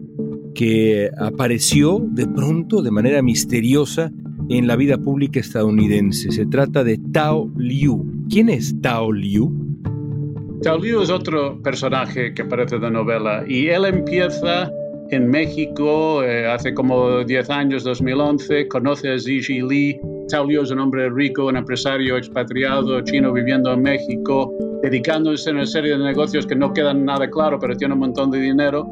que 0.53 1.10
apareció 1.18 1.98
de 2.12 2.27
pronto, 2.27 2.84
de 2.84 2.91
manera 2.91 3.24
misteriosa, 3.24 4.12
en 4.50 4.68
la 4.68 4.75
vida 4.75 5.00
pública 5.00 5.39
estadounidense. 5.39 6.32
Se 6.32 6.46
trata 6.46 6.84
de 6.84 7.00
Tao 7.12 7.51
Liu. 7.58 8.06
¿Quién 8.29 8.50
es 8.50 8.79
Tao 8.82 9.12
Liu? 9.12 9.51
Tao 10.62 10.77
Liu 10.77 11.01
es 11.01 11.10
otro 11.10 11.60
personaje 11.63 12.36
que 12.36 12.44
aparece 12.44 12.77
de 12.77 12.91
novela 12.91 13.46
y 13.48 13.65
él 13.70 13.86
empieza 13.86 14.72
en 15.12 15.30
México 15.30 16.24
eh, 16.24 16.46
hace 16.48 16.74
como 16.74 17.24
10 17.24 17.50
años, 17.50 17.84
2011, 17.84 18.68
conoce 18.68 19.12
a 19.12 19.18
Xi 19.18 19.62
Li. 19.62 20.00
Tao 20.30 20.46
Liu 20.46 20.62
es 20.62 20.72
un 20.72 20.80
hombre 20.80 21.10
rico, 21.10 21.48
un 21.48 21.58
empresario 21.58 22.18
expatriado 22.18 23.01
chino 23.01 23.34
viviendo 23.34 23.74
en 23.74 23.82
México, 23.82 24.54
dedicándose 24.84 25.50
a 25.50 25.54
una 25.54 25.66
serie 25.66 25.98
de 25.98 26.04
negocios 26.04 26.46
que 26.46 26.56
no 26.56 26.72
quedan 26.72 27.06
nada 27.06 27.30
claro, 27.30 27.58
pero 27.60 27.75
tiene 27.75 27.96
un 27.96 28.01
montón 28.01 28.30
de 28.30 28.39
dinero. 28.39 28.88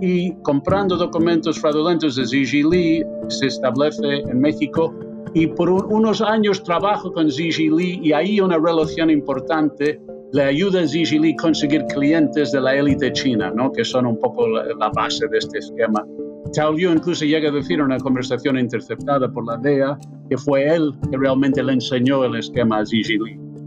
Y 0.00 0.32
comprando 0.42 0.96
documentos 0.96 1.58
fraudulentos 1.58 2.14
de 2.14 2.22
Xi 2.24 2.62
Li, 2.62 3.02
se 3.28 3.46
establece 3.46 4.18
en 4.28 4.40
México 4.40 4.94
y 5.34 5.48
por 5.48 5.70
unos 5.70 6.22
años 6.22 6.62
trabaja 6.62 7.10
con 7.12 7.28
Xi 7.28 7.68
Li 7.68 8.00
y 8.02 8.12
ahí 8.12 8.40
una 8.40 8.58
relación 8.58 9.10
importante 9.10 10.00
le 10.32 10.42
ayuda 10.42 10.80
a 10.80 10.86
Xi 10.86 11.18
Li 11.18 11.36
conseguir 11.36 11.84
clientes 11.86 12.52
de 12.52 12.60
la 12.60 12.76
élite 12.76 13.12
china, 13.12 13.50
¿no? 13.54 13.72
que 13.72 13.84
son 13.84 14.06
un 14.06 14.18
poco 14.18 14.48
la, 14.48 14.88
base 14.90 15.26
de 15.28 15.38
este 15.38 15.58
esquema. 15.58 16.04
Tao 16.54 16.72
Liu 16.72 16.92
incluso 16.92 17.24
llega 17.24 17.48
a 17.48 17.52
decir 17.52 17.78
en 17.78 17.86
una 17.86 17.98
conversación 17.98 18.58
interceptada 18.58 19.30
por 19.30 19.46
la 19.46 19.56
DEA 19.56 19.96
que 20.28 20.36
fue 20.36 20.66
él 20.66 20.92
que 21.10 21.16
realmente 21.16 21.62
le 21.62 21.74
enseñó 21.74 22.24
el 22.24 22.34
esquema 22.36 22.78
a 22.78 22.84
Xi. 22.84 23.18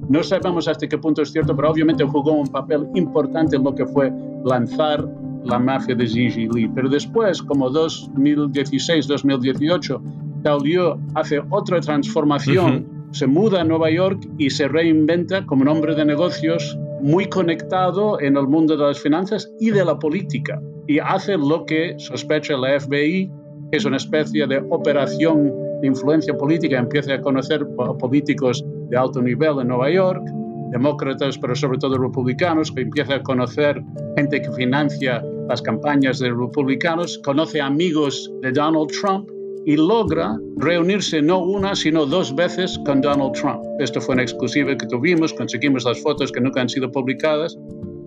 No 0.10 0.22
sabemos 0.24 0.68
hasta 0.68 0.88
qué 0.88 0.98
punto 0.98 1.22
es 1.22 1.32
cierto, 1.32 1.56
pero 1.56 1.70
obviamente 1.72 2.04
jugó 2.04 2.34
un 2.34 2.48
papel 2.48 2.86
importante 2.96 3.56
en 3.56 3.64
lo 3.64 3.74
que 3.74 3.86
fue 3.86 4.12
lanzar 4.46 5.08
la 5.44 5.60
mafia 5.60 5.96
de 5.96 6.06
Xi 6.06 6.50
Li. 6.54 6.68
Pero 6.74 6.90
después, 6.90 7.42
como 7.42 7.70
2016-2018, 7.72 10.02
Tao 10.44 10.60
Liu 10.60 11.00
hace 11.16 11.42
otra 11.50 11.80
transformación, 11.80 12.86
se 13.12 13.28
muda 13.28 13.62
a 13.62 13.64
Nueva 13.64 13.90
York 13.90 14.28
y 14.38 14.50
se 14.50 14.68
reinventa 14.68 15.46
como 15.46 15.64
un 15.64 15.68
hombre 15.68 15.96
de 15.96 16.06
negocios 16.06 16.78
muy 17.02 17.26
conectado 17.26 18.20
en 18.22 18.38
el 18.38 18.48
mundo 18.48 18.78
de 18.78 18.86
las 18.86 19.00
finanzas 19.00 19.52
y 19.60 19.72
de 19.72 19.84
la 19.84 19.98
política. 19.98 20.62
Y 20.88 21.00
hace 21.00 21.38
lo 21.38 21.66
que 21.66 21.96
sospecha 21.98 22.56
la 22.58 22.80
FBI, 22.80 23.32
que 23.72 23.78
es 23.78 23.86
una 23.86 23.98
especie 23.98 24.48
de 24.48 24.64
operación 24.70 25.52
de 25.82 25.88
influencia 25.88 26.36
política. 26.36 26.78
Empieza 26.78 27.16
a 27.16 27.22
conocer 27.22 27.66
políticos 28.00 28.64
de 28.90 28.98
alto 28.98 29.22
nivel 29.22 29.60
en 29.60 29.68
Nueva 29.68 29.90
York, 29.90 30.24
demócratas, 30.72 31.38
pero 31.38 31.56
sobre 31.56 31.78
todo 31.80 31.98
republicanos, 31.98 32.72
que 32.72 32.82
empieza 32.82 33.16
a 33.16 33.24
conocer 33.24 33.84
gente 34.16 34.42
que 34.42 34.52
financia 34.52 35.24
las 35.50 35.62
campañas 35.62 36.20
de 36.20 36.30
republicanos, 36.30 37.20
conoce 37.26 37.60
amigos 37.60 38.32
de 38.42 38.52
Donald 38.52 38.90
Trump 38.90 39.30
y 39.66 39.76
logra 39.78 40.38
reunirse 40.58 41.22
no 41.22 41.40
una, 41.40 41.76
sino 41.76 42.06
dos 42.06 42.36
veces 42.36 42.80
con 42.86 43.02
Donald 43.02 43.34
Trump. 43.34 43.64
Esto 43.80 44.02
fue 44.02 44.14
una 44.14 44.24
exclusiva 44.24 44.76
que 44.76 44.88
tuvimos, 44.88 45.34
conseguimos 45.34 45.84
las 45.84 46.02
fotos 46.02 46.32
que 46.32 46.42
nunca 46.42 46.62
han 46.62 46.70
sido 46.70 46.92
publicadas 46.92 47.58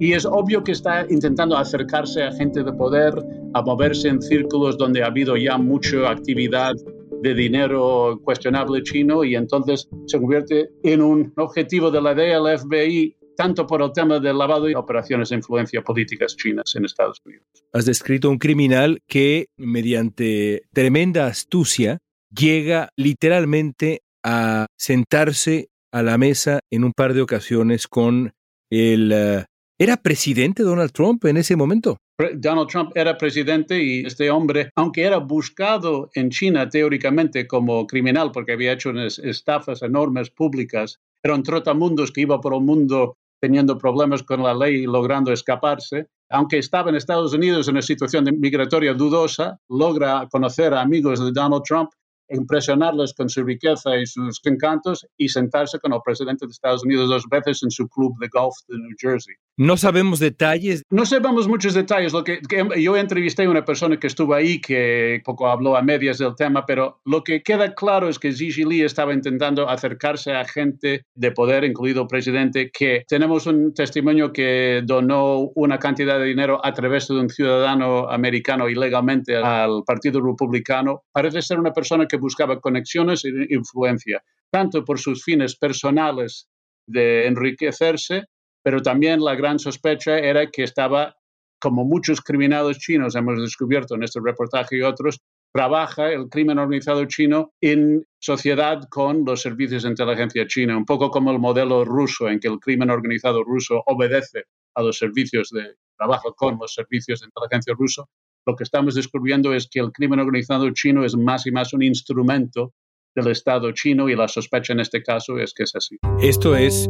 y 0.01 0.13
es 0.13 0.27
obvio 0.27 0.65
que 0.65 0.73
está 0.73 1.07
intentando 1.09 1.57
acercarse 1.57 2.23
a 2.23 2.33
gente 2.33 2.63
de 2.63 2.73
poder, 2.73 3.15
a 3.55 3.63
moverse 3.63 4.09
en 4.09 4.21
círculos 4.21 4.77
donde 4.77 5.03
ha 5.03 5.07
habido 5.07 5.37
ya 5.37 5.57
mucha 5.57 6.11
actividad 6.11 6.75
de 7.23 7.35
dinero 7.35 8.21
cuestionable 8.25 8.83
chino 8.83 9.25
y 9.25 9.35
entonces 9.37 9.89
se 10.07 10.19
convierte 10.19 10.69
en 10.83 11.01
un 11.01 11.33
objetivo 11.37 11.91
de 11.91 12.03
la 12.03 12.15
DEA, 12.15 12.39
el 12.39 12.59
FBI, 12.59 13.17
tanto 13.37 13.67
por 13.67 13.83
el 13.83 13.93
tema 13.93 14.21
del 14.21 14.39
lavado 14.39 14.69
y 14.69 14.75
operaciones 14.75 15.29
de 15.29 15.37
influencia 15.37 15.83
políticas 15.83 16.37
chinas 16.37 16.75
en 16.77 16.85
Estados 16.85 17.21
Unidos. 17.25 17.45
Has 17.73 17.87
descrito 17.87 18.31
un 18.31 18.39
criminal 18.39 19.01
que, 19.07 19.47
mediante 19.57 20.63
tremenda 20.73 21.27
astucia, 21.27 21.99
llega 22.31 22.89
literalmente 22.97 24.03
a 24.25 24.67
sentarse 24.79 25.69
a 25.93 26.03
la 26.03 26.19
mesa 26.19 26.61
en 26.71 26.85
un 26.85 26.93
par 26.93 27.15
de 27.15 27.23
ocasiones 27.23 27.87
con 27.87 28.33
el... 28.71 29.13
Uh, 29.13 29.45
¿Era 29.77 29.97
presidente 29.97 30.63
Donald 30.63 30.93
Trump 30.93 31.25
en 31.25 31.37
ese 31.37 31.57
momento? 31.57 31.99
Donald 32.37 32.69
Trump 32.69 32.93
era 32.95 33.19
presidente 33.19 33.83
y 33.83 34.07
este 34.07 34.31
hombre, 34.31 34.71
aunque 34.77 35.03
era 35.03 35.19
buscado 35.19 36.11
en 36.15 36.31
China 36.31 36.69
teóricamente 36.69 37.49
como 37.49 37.85
criminal 37.89 38.31
porque 38.31 38.53
había 38.53 38.73
hecho 38.73 38.91
unas 38.91 39.19
estafas 39.19 39.83
enormes 39.83 40.31
públicas, 40.31 41.01
era 41.25 41.35
un 41.35 41.43
trotamundos 41.43 42.13
que 42.13 42.21
iba 42.21 42.41
por 42.41 42.55
el 42.55 42.61
mundo 42.61 43.17
teniendo 43.45 43.77
problemas 43.77 44.23
con 44.23 44.43
la 44.43 44.55
ley 44.55 44.77
y 44.77 44.87
logrando 44.87 45.31
escaparse, 45.31 46.09
aunque 46.31 46.57
estaba 46.57 46.89
en 46.89 46.97
Estados 46.97 47.35
Unidos 47.35 47.69
en 47.69 47.75
una 47.75 47.83
situación 47.83 48.25
migratoria 48.39 48.95
dudosa, 48.95 49.61
logra 49.69 50.27
conocer 50.33 50.73
a 50.73 50.81
amigos 50.81 51.23
de 51.23 51.31
Donald 51.31 51.63
Trump 51.63 51.91
impresionarles 52.29 53.15
con 53.15 53.29
su 53.29 53.45
riqueza 53.45 53.97
y 53.97 54.07
sus 54.07 54.41
encantos 54.45 55.07
y 55.17 55.29
sentarse 55.29 55.79
con 55.79 55.93
el 55.93 56.01
presidente 56.05 56.47
de 56.47 56.51
Estados 56.51 56.85
Unidos 56.85 57.09
dos 57.09 57.25
veces 57.31 57.63
en 57.63 57.71
su 57.71 57.89
club 57.89 58.15
de 58.21 58.29
golf 58.29 58.55
de 58.69 58.79
New 58.79 58.97
Jersey. 58.99 59.35
No 59.57 59.77
sabemos 59.77 60.19
detalles. 60.19 60.83
No 60.91 61.07
sabemos 61.07 61.47
muchos 61.47 61.75
detalles. 61.75 62.13
Lo 62.13 62.25
que, 62.25 62.41
yo 62.77 62.97
entrevisté 62.97 63.45
a 63.45 63.51
una 63.51 63.65
persona 63.65 63.99
que 63.99 64.09
estuvo 64.09 64.35
ahí 64.35 64.61
que 64.61 65.21
poco 65.25 65.49
habló 65.49 65.77
a 65.77 65.83
medias 65.83 66.19
del 66.19 66.35
tema, 66.35 66.67
pero 66.67 67.01
lo 67.05 67.23
que 67.23 67.43
queda 67.43 67.73
claro 67.75 68.09
es 68.09 68.19
que 68.19 68.33
Xi 68.33 68.65
Li 68.65 68.83
estaba 68.83 69.15
intentando 69.15 69.69
acercarse 69.69 70.33
a 70.33 70.45
gente 70.45 71.05
de 71.15 71.31
poder, 71.31 71.63
incluido 71.65 72.03
el 72.03 72.09
presidente, 72.09 72.71
que 72.73 73.05
tenemos 73.07 73.47
un 73.47 73.73
testimonio 73.75 74.33
que 74.33 74.83
donó 74.85 75.51
una 75.55 75.79
cantidad 75.79 76.19
de 76.19 76.27
dinero 76.27 76.61
a 76.65 76.73
través 76.73 77.07
de 77.07 77.15
un 77.15 77.31
ciudadano 77.31 78.09
americano 78.11 78.69
ilegalmente 78.69 79.37
al 79.37 79.85
Partido 79.87 80.21
Republicano. 80.21 81.03
Parece 81.13 81.43
ser 81.43 81.61
una 81.61 81.73
persona 81.73 82.07
que 82.07 82.14
buscaba 82.17 82.61
conexiones 82.61 83.25
e 83.25 83.31
influencia, 83.51 84.23
tanto 84.51 84.85
por 84.85 84.99
sus 84.99 85.23
fines 85.25 85.57
personales 85.57 86.49
de 86.87 87.27
enriquecerse, 87.27 88.25
pero 88.63 88.81
también 88.83 89.23
la 89.23 89.35
gran 89.35 89.59
sospecha 89.59 90.19
era 90.19 90.51
que 90.51 90.63
estaba, 90.63 91.17
como 91.61 91.85
muchos 91.85 92.21
criminales 92.21 92.79
chinos 92.79 93.15
hemos 93.15 93.41
descubierto 93.41 93.95
en 93.95 94.03
este 94.03 94.21
reportaje 94.23 94.79
y 94.79 94.83
otros, 94.83 95.21
trabaja 95.53 96.11
el 96.11 96.29
crimen 96.29 96.59
organizado 96.59 97.05
chino 97.05 97.53
en 97.61 98.05
sociedad 98.19 98.83
con 98.91 99.25
los 99.25 99.41
servicios 99.43 99.85
de 99.85 99.91
inteligencia 99.91 100.47
china, 100.49 100.77
un 100.77 100.85
poco 100.85 101.11
como 101.11 101.31
el 101.31 101.39
modelo 101.39 101.85
ruso, 101.85 102.29
en 102.29 102.41
que 102.41 102.49
el 102.49 102.59
crimen 102.59 102.91
organizado 102.91 103.45
ruso 103.45 103.83
obedece 103.87 104.45
a 104.75 104.83
los 104.83 104.99
servicios 104.99 105.51
de 105.51 105.77
trabajo 105.97 106.35
con 106.35 106.59
los 106.59 106.75
servicios 106.75 107.21
de 107.21 107.27
inteligencia 107.27 107.75
ruso 107.79 108.09
lo 108.47 108.57
que 108.57 108.65
estamos 108.65 108.95
descubriendo 108.95 109.55
es 109.55 109.69
que 109.71 109.81
el 109.81 109.93
crimen 109.93 110.21
organizado 110.21 110.71
chino 110.71 111.05
es 111.05 111.17
más 111.17 111.47
y 111.47 111.53
más 111.53 111.73
un 111.73 111.83
instrumento 111.83 112.73
del 113.15 113.29
Estado 113.29 113.71
chino 113.73 114.09
y 114.09 114.17
la 114.17 114.29
sospecha 114.29 114.73
en 114.73 114.81
este 114.81 115.03
caso 115.03 115.39
es 115.39 115.55
que 115.55 115.63
es 115.65 115.75
así. 115.75 115.99
Esto 116.21 116.57
es, 116.57 116.89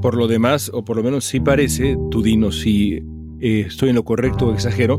por 0.00 0.16
lo 0.16 0.26
demás, 0.26 0.70
o 0.72 0.84
por 0.84 0.96
lo 0.96 1.02
menos 1.02 1.24
sí 1.24 1.40
parece, 1.40 1.96
tú 2.10 2.22
dinos 2.22 2.60
si 2.60 3.02
eh, 3.40 3.64
estoy 3.66 3.90
en 3.90 3.96
lo 3.96 4.04
correcto 4.04 4.46
o 4.46 4.54
exagero, 4.54 4.98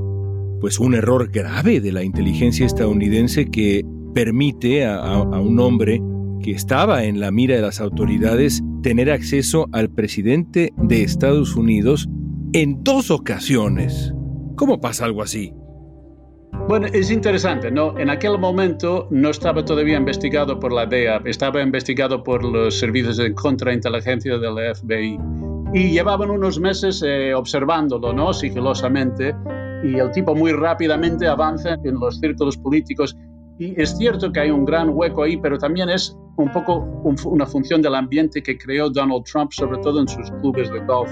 pues 0.62 0.80
un 0.80 0.94
error 0.94 1.32
grave 1.32 1.82
de 1.82 1.92
la 1.92 2.04
inteligencia 2.04 2.66
estadounidense 2.66 3.50
que 3.50 3.84
permite 4.14 4.86
a, 4.86 4.98
a 4.98 5.40
un 5.40 5.60
hombre 5.60 6.00
que 6.44 6.52
estaba 6.52 7.04
en 7.06 7.20
la 7.20 7.32
mira 7.32 7.56
de 7.56 7.62
las 7.62 7.82
autoridades 7.82 8.62
tener 8.84 9.12
acceso 9.12 9.68
al 9.72 9.90
presidente 9.90 10.72
de 10.78 11.04
Estados 11.04 11.56
Unidos 11.56 12.08
en 12.54 12.84
dos 12.84 13.10
ocasiones. 13.10 14.14
¿Cómo 14.56 14.80
pasa 14.80 15.06
algo 15.06 15.24
así? 15.24 15.54
Bueno, 16.68 16.88
es 16.94 17.12
interesante, 17.12 17.72
¿no? 17.72 17.98
En 17.98 18.10
aquel 18.10 18.38
momento 18.38 19.08
no 19.10 19.30
estaba 19.30 19.64
todavía 19.64 19.98
investigado 19.98 20.60
por 20.60 20.72
la 20.72 20.86
DEA, 20.86 21.22
estaba 21.26 21.62
investigado 21.62 22.24
por 22.24 22.44
los 22.44 22.78
servicios 22.78 23.18
de 23.18 23.34
contrainteligencia 23.34 24.38
del 24.38 24.76
FBI. 24.76 25.20
Y 25.74 25.92
llevaban 25.92 26.30
unos 26.30 26.60
meses 26.60 27.02
eh, 27.06 27.34
observándolo, 27.34 28.14
¿no? 28.14 28.34
Sigilosamente. 28.34 29.36
Y 29.84 29.96
el 29.96 30.12
tipo 30.12 30.36
muy 30.36 30.52
rápidamente 30.52 31.28
avanza 31.28 31.78
en 31.84 31.96
los 32.00 32.20
círculos 32.20 32.58
políticos. 32.58 33.16
Y 33.58 33.80
es 33.82 33.98
cierto 33.98 34.32
que 34.32 34.42
hay 34.42 34.52
un 34.52 34.66
gran 34.66 34.90
hueco 34.90 35.24
ahí, 35.24 35.38
pero 35.38 35.58
también 35.58 35.90
es 35.90 36.16
un 36.38 36.52
poco 36.52 36.78
una 37.26 37.46
función 37.46 37.82
del 37.82 37.96
ambiente 37.96 38.42
que 38.42 38.58
creó 38.58 38.90
Donald 38.90 39.24
Trump, 39.24 39.52
sobre 39.52 39.78
todo 39.80 40.02
en 40.02 40.08
sus 40.08 40.30
clubes 40.42 40.70
de 40.72 40.80
golf, 40.82 41.10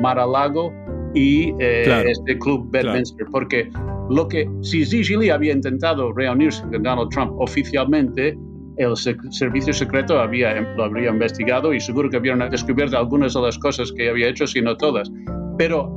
Mar-a-Lago 0.00 0.72
y 1.14 1.52
eh, 1.58 2.04
este 2.06 2.38
club 2.38 2.70
Bedminster, 2.70 3.26
porque 3.30 3.70
lo 4.10 4.28
que 4.28 4.48
si 4.62 4.84
Xi 4.84 5.16
Li 5.16 5.30
había 5.30 5.52
intentado 5.52 6.12
reunirse 6.12 6.62
con 6.62 6.82
Donald 6.82 7.10
Trump 7.10 7.32
oficialmente, 7.38 8.36
el 8.78 8.96
servicio 8.96 9.72
secreto 9.72 10.18
había, 10.18 10.60
lo 10.76 10.84
habría 10.84 11.10
investigado 11.10 11.74
y 11.74 11.80
seguro 11.80 12.08
que 12.08 12.16
hubieran 12.16 12.48
descubierto 12.50 12.96
algunas 12.96 13.34
de 13.34 13.42
las 13.42 13.58
cosas 13.58 13.92
que 13.92 14.08
había 14.08 14.28
hecho, 14.28 14.46
si 14.46 14.62
no 14.62 14.76
todas. 14.76 15.10
Pero 15.58 15.90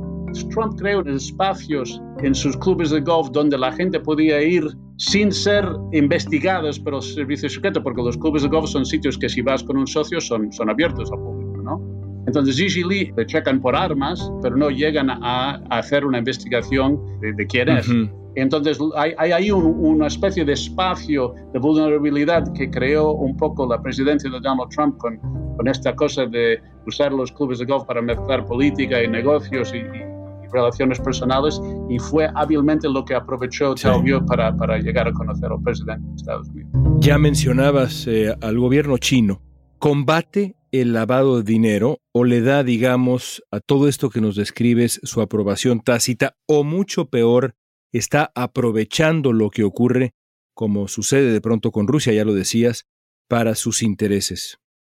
Trump 0.50 0.78
creó 0.78 1.00
espacios 1.06 2.00
en 2.22 2.34
sus 2.34 2.56
clubes 2.56 2.90
de 2.90 3.00
golf 3.00 3.30
donde 3.32 3.56
la 3.56 3.72
gente 3.72 3.98
podía 4.00 4.42
ir 4.42 4.64
sin 4.98 5.32
ser 5.32 5.64
investigados 5.92 6.78
por 6.78 6.94
el 6.94 7.02
servicio 7.02 7.48
secreto, 7.48 7.82
porque 7.82 8.02
los 8.02 8.16
clubes 8.16 8.42
de 8.42 8.48
golf 8.48 8.68
son 8.68 8.84
sitios 8.84 9.18
que 9.18 9.28
si 9.28 9.42
vas 9.42 9.62
con 9.62 9.76
un 9.76 9.86
socio 9.86 10.20
son, 10.20 10.52
son 10.52 10.70
abiertos 10.70 11.10
al 11.12 11.18
público. 11.18 11.35
Entonces 12.38 12.56
Gigi 12.56 12.84
Lee 12.84 13.12
le 13.16 13.26
checan 13.26 13.60
por 13.60 13.74
armas, 13.74 14.30
pero 14.42 14.56
no 14.56 14.70
llegan 14.70 15.10
a, 15.10 15.56
hacer 15.70 16.04
una 16.04 16.18
investigación 16.18 17.00
de, 17.20 17.46
quién 17.46 17.68
es. 17.68 17.88
Entonces 18.34 18.78
hay, 18.96 19.12
hay 19.16 19.32
ahí 19.32 19.50
una 19.50 20.08
especie 20.08 20.44
de 20.44 20.52
espacio 20.52 21.34
de 21.54 21.58
vulnerabilidad 21.58 22.52
que 22.52 22.70
creó 22.70 23.12
un 23.12 23.36
poco 23.36 23.66
la 23.66 23.80
presidencia 23.80 24.30
de 24.30 24.38
Donald 24.40 24.70
Trump 24.70 24.98
con, 24.98 25.18
con 25.56 25.68
esta 25.68 25.94
cosa 25.96 26.26
de 26.26 26.60
usar 26.86 27.12
los 27.12 27.32
clubes 27.32 27.58
de 27.58 27.64
golf 27.64 27.84
para 27.84 28.02
mezclar 28.02 28.44
política 28.44 29.02
y 29.02 29.08
negocios 29.08 29.72
y, 29.74 29.82
relaciones 30.52 31.00
personales 31.00 31.60
y 31.88 31.98
fue 31.98 32.30
hábilmente 32.34 32.88
lo 32.88 33.04
que 33.04 33.14
aprovechó 33.14 33.76
sí. 33.76 33.88
para, 34.26 34.56
para 34.56 34.78
llegar 34.78 35.08
a 35.08 35.12
conocer 35.12 35.50
al 35.50 35.60
presidente 35.62 36.08
de 36.08 36.14
Estados 36.14 36.48
Unidos. 36.48 36.70
Ya 37.00 37.18
mencionabas 37.18 38.06
eh, 38.06 38.34
al 38.40 38.58
gobierno 38.58 38.96
chino. 38.98 39.42
¿Combate 39.78 40.55
el 40.72 40.92
lavado 40.92 41.38
de 41.38 41.42
dinero 41.42 42.00
o 42.12 42.24
le 42.24 42.40
da, 42.40 42.62
digamos, 42.64 43.42
a 43.50 43.60
todo 43.60 43.88
esto 43.88 44.10
que 44.10 44.20
nos 44.20 44.36
describes 44.36 45.00
su 45.02 45.20
aprobación 45.20 45.80
tácita 45.80 46.36
o 46.46 46.64
mucho 46.64 47.06
peor, 47.06 47.54
está 47.92 48.30
aprovechando 48.34 49.32
lo 49.32 49.50
que 49.50 49.64
ocurre, 49.64 50.14
como 50.54 50.88
sucede 50.88 51.32
de 51.32 51.40
pronto 51.40 51.70
con 51.70 51.86
Rusia, 51.86 52.12
ya 52.12 52.24
lo 52.24 52.34
decías, 52.34 52.86
para 53.28 53.54
sus 53.54 53.82
intereses? 53.82 54.58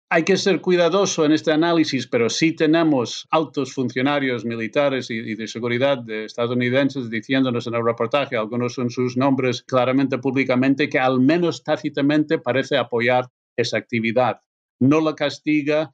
Hay 0.10 0.24
que 0.24 0.38
ser 0.38 0.62
cuidadoso 0.62 1.26
en 1.26 1.34
este 1.34 1.52
análisis, 1.52 2.08
pero 2.08 2.30
sí 2.30 2.54
tenemos 2.54 3.28
altos 3.30 3.74
funcionarios 3.74 4.46
militares 4.46 5.10
y, 5.10 5.36
de 5.36 5.48
seguridad 5.48 5.98
de 5.98 6.24
estadounidenses 6.24 7.10
diciéndonos 7.10 7.68
en 7.68 7.76
el 7.76 7.84
reportaje, 7.84 8.38
algunos 8.38 8.74
son 8.74 8.90
sus 8.90 9.18
nombres 9.18 9.64
claramente 9.64 10.18
públicamente, 10.18 10.88
que 10.88 11.00
al 11.00 11.20
menos 11.20 11.62
tácitamente 11.62 12.38
parece 12.38 12.78
apoyar 12.78 13.28
esa 13.58 13.78
actividad. 13.78 14.40
No 14.80 15.02
la 15.02 15.16
castiga, 15.16 15.92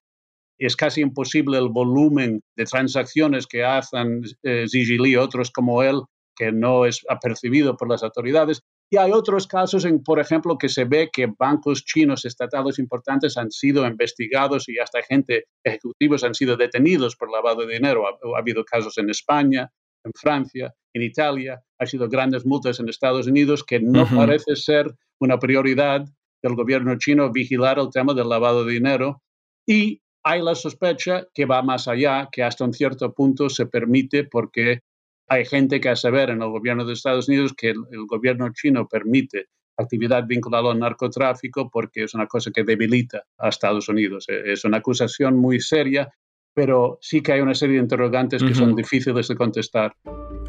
es 0.59 0.75
casi 0.75 1.01
imposible 1.01 1.57
el 1.57 1.69
volumen 1.69 2.41
de 2.55 2.65
transacciones 2.65 3.47
que 3.47 3.63
hacen 3.63 4.21
eh, 4.43 4.65
Xi 4.67 4.97
y 4.97 5.15
otros 5.15 5.51
como 5.51 5.83
él, 5.83 6.01
que 6.35 6.51
no 6.51 6.85
es 6.85 7.01
apercibido 7.09 7.75
por 7.77 7.89
las 7.89 8.03
autoridades, 8.03 8.61
y 8.91 8.97
hay 8.97 9.11
otros 9.11 9.47
casos, 9.47 9.85
en, 9.85 10.03
por 10.03 10.19
ejemplo, 10.19 10.57
que 10.57 10.69
se 10.69 10.85
ve 10.85 11.09
que 11.11 11.27
bancos 11.39 11.83
chinos 11.83 12.25
estatales 12.25 12.77
importantes 12.77 13.37
han 13.37 13.49
sido 13.49 13.87
investigados 13.87 14.69
y 14.69 14.77
hasta 14.77 15.01
gente, 15.01 15.45
ejecutivos 15.63 16.23
han 16.23 16.35
sido 16.35 16.57
detenidos 16.57 17.15
por 17.15 17.31
lavado 17.31 17.65
de 17.65 17.73
dinero. 17.73 18.05
Ha, 18.07 18.11
ha 18.11 18.39
habido 18.39 18.63
casos 18.63 18.97
en 18.99 19.09
España, 19.09 19.71
en 20.03 20.11
Francia, 20.13 20.73
en 20.93 21.01
Italia, 21.01 21.63
ha 21.79 21.85
sido 21.85 22.07
grandes 22.07 22.45
multas 22.45 22.79
en 22.79 22.87
Estados 22.87 23.25
Unidos 23.25 23.63
que 23.63 23.79
no 23.79 24.03
uh 24.03 24.05
-huh. 24.05 24.17
parece 24.17 24.55
ser 24.55 24.93
una 25.19 25.39
prioridad 25.39 26.05
del 26.43 26.55
gobierno 26.55 26.97
chino 26.97 27.31
vigilar 27.31 27.79
el 27.79 27.89
tema 27.89 28.13
del 28.13 28.29
lavado 28.29 28.65
de 28.65 28.73
dinero. 28.73 29.23
Y 29.65 30.01
hay 30.23 30.41
la 30.41 30.55
sospecha 30.55 31.25
que 31.33 31.45
va 31.45 31.63
más 31.63 31.87
allá, 31.87 32.29
que 32.31 32.43
hasta 32.43 32.65
un 32.65 32.73
cierto 32.73 33.13
punto 33.13 33.49
se 33.49 33.65
permite 33.65 34.25
porque 34.25 34.81
hay 35.27 35.45
gente 35.45 35.79
que 35.79 35.89
asevera 35.89 36.33
en 36.33 36.41
el 36.41 36.49
gobierno 36.49 36.85
de 36.85 36.93
Estados 36.93 37.27
Unidos 37.29 37.53
que 37.57 37.69
el, 37.69 37.77
el, 37.91 38.05
gobierno 38.05 38.51
chino 38.53 38.87
permite 38.87 39.47
actividad 39.77 40.25
vinculada 40.27 40.71
al 40.71 40.79
narcotráfico 40.79 41.69
porque 41.71 42.03
es 42.03 42.13
una 42.13 42.27
cosa 42.27 42.51
que 42.51 42.63
debilita 42.63 43.23
a 43.37 43.49
Estados 43.49 43.87
Unidos. 43.89 44.25
Es 44.27 44.65
una 44.65 44.77
acusación 44.77 45.37
muy 45.37 45.59
seria, 45.59 46.13
pero 46.53 46.99
sí 47.01 47.21
que 47.21 47.33
hay 47.33 47.41
una 47.41 47.55
serie 47.55 47.77
de 47.77 47.83
interrogantes 47.83 48.41
que 48.41 48.49
uh 48.49 48.51
-huh. 48.51 48.59
son 48.59 48.75
difíciles 48.75 49.27
de 49.27 49.35
contestar. 49.35 49.95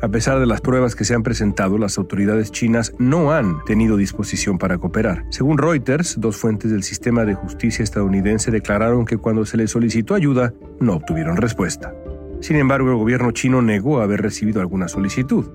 A 0.03 0.09
pesar 0.09 0.38
de 0.38 0.47
las 0.47 0.61
pruebas 0.61 0.95
que 0.95 1.05
se 1.05 1.14
han 1.14 1.23
presentado, 1.23 1.79
las 1.79 1.97
autoridades 1.97 2.51
chinas 2.51 2.95
no 2.99 3.33
han 3.33 3.64
tenido 3.64 3.97
disposición 3.97 4.59
para 4.59 4.77
cooperar. 4.77 5.25
Según 5.31 5.57
Reuters, 5.57 6.21
dos 6.21 6.37
fuentes 6.37 6.71
del 6.71 6.83
sistema 6.83 7.25
de 7.25 7.35
justicia 7.35 7.83
estadounidense 7.83 8.51
declararon 8.51 9.07
que 9.07 9.17
cuando 9.17 9.47
se 9.47 9.57
les 9.57 9.71
solicitó 9.71 10.14
ayuda, 10.14 10.53
no 10.81 10.95
obtuvieron 10.95 11.37
respuesta. 11.37 11.95
Sin 12.40 12.57
embargo, 12.57 12.90
el 12.90 12.97
gobierno 12.97 13.31
chino 13.31 13.62
negó 13.62 14.01
haber 14.01 14.21
recibido 14.21 14.61
alguna 14.61 14.88
solicitud. 14.88 15.47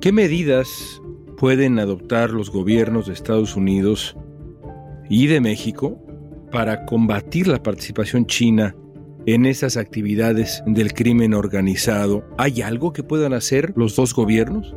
¿Qué 0.00 0.12
medidas 0.12 1.02
pueden 1.36 1.78
adoptar 1.80 2.30
los 2.30 2.50
gobiernos 2.50 3.06
de 3.06 3.14
Estados 3.14 3.56
Unidos 3.56 4.16
y 5.08 5.26
de 5.26 5.40
México 5.40 6.00
para 6.52 6.84
combatir 6.84 7.48
la 7.48 7.62
participación 7.62 8.26
china 8.26 8.76
en 9.34 9.44
esas 9.44 9.76
actividades 9.76 10.62
del 10.64 10.94
crimen 10.94 11.34
organizado? 11.34 12.24
¿Hay 12.38 12.62
algo 12.62 12.94
que 12.94 13.02
puedan 13.02 13.34
hacer 13.34 13.74
los 13.76 13.94
dos 13.94 14.14
gobiernos? 14.14 14.74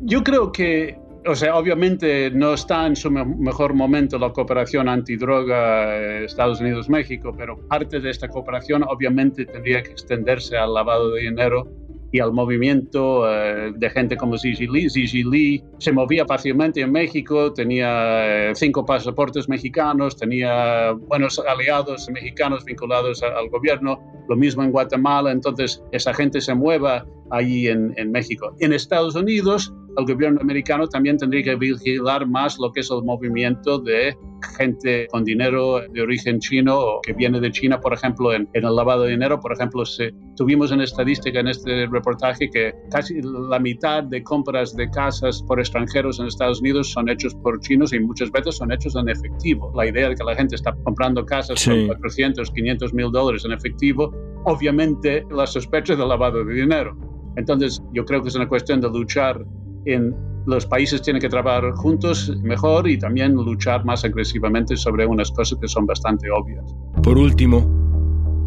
Yo 0.00 0.22
creo 0.22 0.52
que 0.52 0.96
o 1.26 1.34
sea, 1.34 1.56
obviamente 1.56 2.30
no 2.30 2.52
está 2.52 2.86
en 2.86 2.94
su 2.94 3.10
me 3.10 3.24
mejor 3.24 3.72
momento 3.72 4.18
la 4.18 4.30
cooperación 4.30 4.88
antidroga 4.90 5.96
eh, 5.96 6.24
Estados 6.26 6.60
Unidos-México, 6.60 7.32
pero 7.36 7.58
parte 7.66 7.98
de 7.98 8.10
esta 8.10 8.28
cooperación 8.28 8.84
obviamente 8.86 9.46
tendría 9.46 9.82
que 9.82 9.92
extenderse 9.92 10.58
al 10.58 10.74
lavado 10.74 11.12
de 11.12 11.22
dinero 11.22 11.66
y 12.14 12.20
al 12.20 12.32
movimiento 12.32 13.28
eh, 13.28 13.72
de 13.74 13.90
gente 13.90 14.16
como 14.16 14.38
Zizi 14.38 14.68
Lee. 14.68 15.64
Se 15.78 15.90
movía 15.90 16.24
fácilmente 16.24 16.80
en 16.80 16.92
México, 16.92 17.52
tenía 17.52 18.50
eh, 18.50 18.54
cinco 18.54 18.86
pasaportes 18.86 19.48
mexicanos, 19.48 20.16
tenía 20.16 20.92
buenos 20.92 21.40
aliados 21.40 22.08
mexicanos 22.10 22.64
vinculados 22.64 23.20
al 23.20 23.48
gobierno, 23.48 23.98
lo 24.28 24.36
mismo 24.36 24.62
en 24.62 24.70
Guatemala, 24.70 25.32
entonces 25.32 25.82
esa 25.90 26.14
gente 26.14 26.40
se 26.40 26.54
mueva 26.54 27.04
allí 27.36 27.68
en, 27.68 27.92
en 27.96 28.10
México. 28.10 28.54
En 28.60 28.72
Estados 28.72 29.14
Unidos, 29.14 29.72
el 29.96 30.06
gobierno 30.06 30.40
americano 30.40 30.88
también 30.88 31.16
tendría 31.16 31.42
que 31.42 31.56
vigilar 31.56 32.26
más 32.26 32.58
lo 32.58 32.72
que 32.72 32.80
es 32.80 32.90
el 32.90 33.02
movimiento 33.04 33.78
de 33.78 34.16
gente 34.58 35.06
con 35.10 35.24
dinero 35.24 35.80
de 35.92 36.02
origen 36.02 36.38
chino 36.38 36.78
o 36.78 37.00
que 37.00 37.12
viene 37.12 37.40
de 37.40 37.50
China, 37.50 37.80
por 37.80 37.94
ejemplo, 37.94 38.32
en, 38.32 38.48
en 38.52 38.64
el 38.64 38.74
lavado 38.74 39.04
de 39.04 39.10
dinero. 39.10 39.40
Por 39.40 39.52
ejemplo, 39.52 39.84
se, 39.84 40.12
tuvimos 40.36 40.72
en 40.72 40.80
estadística 40.80 41.40
en 41.40 41.48
este 41.48 41.86
reportaje 41.86 42.50
que 42.50 42.72
casi 42.90 43.20
la 43.22 43.58
mitad 43.58 44.02
de 44.02 44.22
compras 44.22 44.74
de 44.76 44.90
casas 44.90 45.42
por 45.46 45.60
extranjeros 45.60 46.20
en 46.20 46.26
Estados 46.26 46.60
Unidos 46.60 46.90
son 46.90 47.08
hechos 47.08 47.34
por 47.36 47.60
chinos 47.60 47.92
y 47.92 48.00
muchas 48.00 48.30
veces 48.30 48.56
son 48.56 48.72
hechos 48.72 48.96
en 48.96 49.08
efectivo. 49.08 49.72
La 49.74 49.86
idea 49.86 50.08
de 50.08 50.14
que 50.14 50.24
la 50.24 50.34
gente 50.34 50.56
está 50.56 50.74
comprando 50.84 51.24
casas 51.24 51.60
sí. 51.60 51.70
por 51.70 51.86
400, 51.98 52.50
500 52.50 52.94
mil 52.94 53.10
dólares 53.10 53.44
en 53.44 53.52
efectivo, 53.52 54.12
obviamente 54.44 55.24
la 55.30 55.46
sospecha 55.46 55.96
de 55.96 56.06
lavado 56.06 56.44
de 56.44 56.54
dinero. 56.54 57.13
Entonces, 57.36 57.82
yo 57.92 58.04
creo 58.04 58.22
que 58.22 58.28
es 58.28 58.34
una 58.34 58.48
cuestión 58.48 58.80
de 58.80 58.88
luchar 58.88 59.44
en 59.86 60.14
los 60.46 60.66
países 60.66 61.00
tienen 61.00 61.22
que 61.22 61.28
trabajar 61.28 61.72
juntos 61.72 62.30
mejor 62.42 62.88
y 62.88 62.98
también 62.98 63.34
luchar 63.34 63.84
más 63.84 64.04
agresivamente 64.04 64.76
sobre 64.76 65.06
unas 65.06 65.30
cosas 65.30 65.58
que 65.58 65.68
son 65.68 65.86
bastante 65.86 66.28
obvias. 66.30 66.64
Por 67.02 67.16
último, 67.16 67.64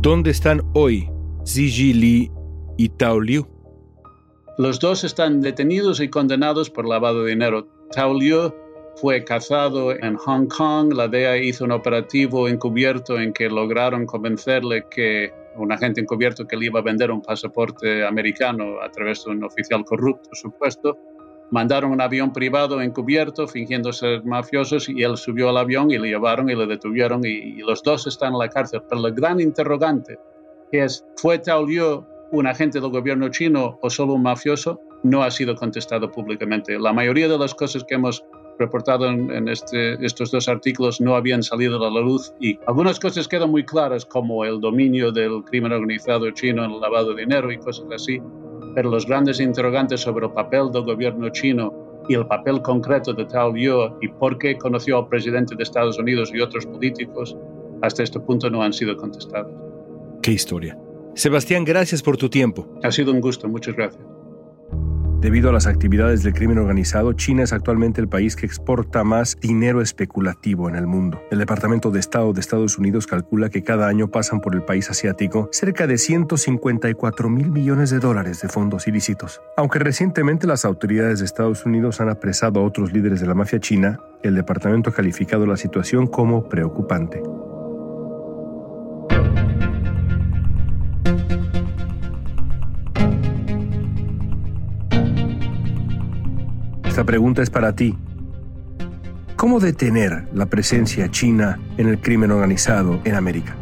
¿dónde 0.02 0.32
están 0.32 0.62
hoy 0.74 1.10
Xi 1.44 1.94
Li 1.94 2.32
y 2.78 2.90
Tao 2.90 3.20
Liu? 3.20 3.48
Los 4.60 4.80
dos 4.80 5.04
están 5.04 5.42
detenidos 5.42 6.00
y 6.00 6.10
condenados 6.10 6.70
por 6.70 6.88
lavado 6.88 7.24
de 7.24 7.32
dinero. 7.32 7.68
Tao 7.92 8.14
Liu 8.14 8.54
fue 8.96 9.24
cazado 9.24 9.92
en 9.92 10.16
Hong 10.18 10.48
Kong. 10.48 10.94
La 10.94 11.08
DEA 11.08 11.38
hizo 11.38 11.66
un 11.66 11.72
operativo 11.72 12.48
encubierto 12.48 13.20
en 13.20 13.34
que 13.34 13.50
lograron 13.50 14.06
convencerle 14.06 14.84
que 14.90 15.32
un 15.58 15.72
agente 15.72 16.02
encubierto 16.02 16.48
que 16.48 16.58
le 16.58 16.68
iba 16.68 16.80
a 16.80 16.84
vender 16.84 17.12
un 17.12 17.22
pasaporte 17.22 18.06
americano 18.06 18.82
a 18.82 18.90
través 18.90 19.24
de 19.24 19.32
un 19.32 19.44
oficial 19.44 19.84
corrupto, 19.84 20.30
supuesto. 20.34 20.98
Mandaron 21.50 21.92
un 21.92 22.02
avión 22.02 22.34
privado 22.34 22.82
encubierto 22.82 23.48
fingiendo 23.48 23.94
ser 23.94 24.24
mafiosos 24.26 24.90
y 24.90 25.02
él 25.04 25.16
subió 25.16 25.50
al 25.50 25.58
avión 25.58 25.90
y 25.92 25.98
le 25.98 26.10
llevaron 26.10 26.50
y 26.50 26.56
le 26.56 26.66
detuvieron 26.68 27.22
y, 27.24 27.58
los 27.60 27.82
dos 27.84 28.06
están 28.08 28.34
en 28.34 28.40
la 28.40 28.50
cárcel. 28.50 28.82
Pero 28.90 29.08
el 29.08 29.14
gran 29.14 29.40
interrogante 29.40 30.20
es, 30.72 31.06
¿fue 31.16 31.40
Tao 31.40 31.66
Liu 31.66 32.06
un 32.32 32.48
agente 32.48 32.82
del 32.82 32.92
gobierno 32.92 33.30
chino 33.30 33.80
o 33.82 33.90
solo 33.90 34.14
un 34.14 34.24
mafioso? 34.24 34.82
No 35.04 35.24
ha 35.24 35.32
sido 35.32 35.56
contestado 35.56 36.12
públicamente. 36.12 36.78
La 36.78 36.92
mayoría 36.92 37.30
de 37.30 37.38
las 37.38 37.56
cosas 37.56 37.86
que 37.86 37.96
hemos 37.96 38.26
reportado 38.58 39.08
en, 39.08 39.32
en 39.32 39.48
este, 39.48 39.94
estos 40.06 40.32
dos 40.32 40.48
artículos 40.48 41.00
no 41.00 41.16
habían 41.16 41.44
salido 41.44 41.84
a 41.86 41.92
la 41.92 42.02
luz 42.02 42.34
y 42.40 42.58
algunas 42.68 43.00
cosas 43.00 43.28
quedan 43.28 43.52
muy 43.52 43.64
claras 43.64 44.06
como 44.06 44.44
el 44.46 44.60
dominio 44.60 45.12
del 45.12 45.44
crimen 45.46 45.72
organizado 45.72 46.30
chino 46.32 46.64
en 46.66 46.72
el 46.72 46.80
lavado 46.80 47.14
de 47.14 47.22
dinero 47.22 47.52
y 47.52 47.58
cosas 47.58 47.86
así, 47.94 48.22
pero 48.76 48.90
los 48.90 49.06
grandes 49.06 49.40
interrogantes 49.40 50.02
sobre 50.02 50.26
el 50.26 50.32
papel 50.34 50.72
del 50.72 50.84
gobierno 50.84 51.30
chino 51.30 51.74
y 52.08 52.16
el 52.16 52.26
papel 52.26 52.62
concreto 52.62 53.14
de 53.14 53.26
Tao 53.26 53.52
Liu 53.52 53.98
y 54.02 54.08
por 54.08 54.38
qué 54.38 54.58
conoció 54.58 54.98
al 54.98 55.08
presidente 55.08 55.56
de 55.56 55.64
Estados 55.64 55.98
Unidos 56.00 56.32
y 56.34 56.40
otros 56.40 56.66
políticos 56.66 57.36
hasta 57.82 58.04
este 58.04 58.20
punto 58.20 58.50
no 58.50 58.64
han 58.64 58.74
sido 58.74 58.96
contestados. 58.98 59.52
Qué 60.22 60.32
historia. 60.32 60.78
Sebastián, 61.16 61.66
gracias 61.66 62.02
por 62.02 62.18
tu 62.18 62.30
tiempo. 62.30 62.68
Ha 62.84 62.92
sido 62.92 63.12
un 63.12 63.22
gusto, 63.22 63.48
muchas 63.48 63.76
gracias. 63.76 64.17
Debido 65.20 65.50
a 65.50 65.52
las 65.52 65.66
actividades 65.66 66.22
del 66.22 66.34
crimen 66.34 66.60
organizado, 66.60 67.12
China 67.14 67.42
es 67.42 67.52
actualmente 67.52 68.00
el 68.00 68.08
país 68.08 68.36
que 68.36 68.46
exporta 68.46 69.04
más 69.04 69.36
dinero 69.42 69.82
especulativo 69.82 70.70
en 70.70 70.76
el 70.76 70.86
mundo. 70.86 71.20
El 71.32 71.40
Departamento 71.40 71.90
de 71.90 72.00
Estado 72.00 72.34
de 72.34 72.40
Estados 72.40 72.78
Unidos 72.78 73.08
calcula 73.08 73.50
que 73.50 73.64
cada 73.64 73.88
año 73.88 74.10
pasan 74.10 74.42
por 74.42 74.54
el 74.54 74.62
país 74.62 74.92
asiático 74.92 75.50
cerca 75.52 75.88
de 75.88 75.98
154 75.98 77.30
mil 77.30 77.50
millones 77.50 77.90
de 77.90 77.98
dólares 77.98 78.42
de 78.42 78.48
fondos 78.48 78.88
ilícitos. 78.88 79.42
Aunque 79.58 79.80
recientemente 79.80 80.46
las 80.46 80.66
autoridades 80.66 81.18
de 81.18 81.26
Estados 81.26 81.66
Unidos 81.66 82.00
han 82.00 82.10
apresado 82.10 82.60
a 82.60 82.64
otros 82.64 82.94
líderes 82.94 83.20
de 83.20 83.26
la 83.26 83.34
mafia 83.34 83.60
china, 83.60 84.00
el 84.22 84.36
departamento 84.36 84.92
ha 84.92 84.94
calificado 84.94 85.48
la 85.48 85.58
situación 85.58 86.06
como 86.06 86.48
preocupante. 86.48 87.24
Esta 96.98 97.06
pregunta 97.06 97.44
es 97.44 97.52
para 97.52 97.76
ti. 97.76 97.96
¿Cómo 99.36 99.60
detener 99.60 100.28
la 100.34 100.48
presencia 100.48 101.12
china 101.12 101.60
en 101.78 101.90
el 101.90 102.00
crimen 102.00 102.32
organizado 102.32 103.00
en 103.04 103.14
América? 103.14 103.56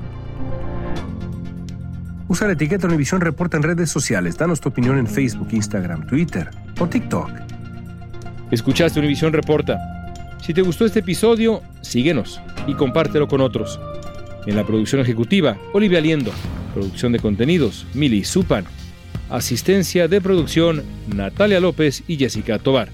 Usa 2.29 2.47
la 2.47 2.53
etiqueta 2.53 2.87
Univisión 2.87 3.19
Reporta 3.19 3.57
en 3.57 3.63
redes 3.63 3.89
sociales. 3.89 4.37
Danos 4.37 4.61
tu 4.61 4.69
opinión 4.69 4.97
en 4.97 5.05
Facebook, 5.05 5.49
Instagram, 5.51 6.07
Twitter 6.07 6.49
o 6.79 6.87
TikTok. 6.87 7.29
Escuchaste 8.51 8.99
Univisión 8.99 9.33
Reporta. 9.33 9.79
Si 10.41 10.53
te 10.53 10.61
gustó 10.61 10.85
este 10.85 10.99
episodio, 10.99 11.61
síguenos 11.81 12.39
y 12.67 12.73
compártelo 12.73 13.27
con 13.27 13.41
otros. 13.41 13.81
En 14.45 14.55
la 14.55 14.65
producción 14.65 15.01
ejecutiva, 15.01 15.57
Olivia 15.73 15.99
Liendo. 15.99 16.31
Producción 16.73 17.11
de 17.11 17.19
contenidos, 17.19 17.85
Mili 17.95 18.23
Supan. 18.23 18.63
Asistencia 19.29 20.07
de 20.07 20.21
producción, 20.21 20.83
Natalia 21.13 21.59
López 21.59 22.01
y 22.07 22.15
Jessica 22.15 22.59
Tobar. 22.59 22.87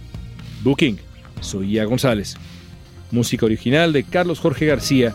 Booking, 0.64 0.98
Soía 1.40 1.86
González. 1.86 2.38
Música 3.10 3.46
original 3.46 3.92
de 3.94 4.04
Carlos 4.04 4.40
Jorge 4.40 4.68
García, 4.68 5.14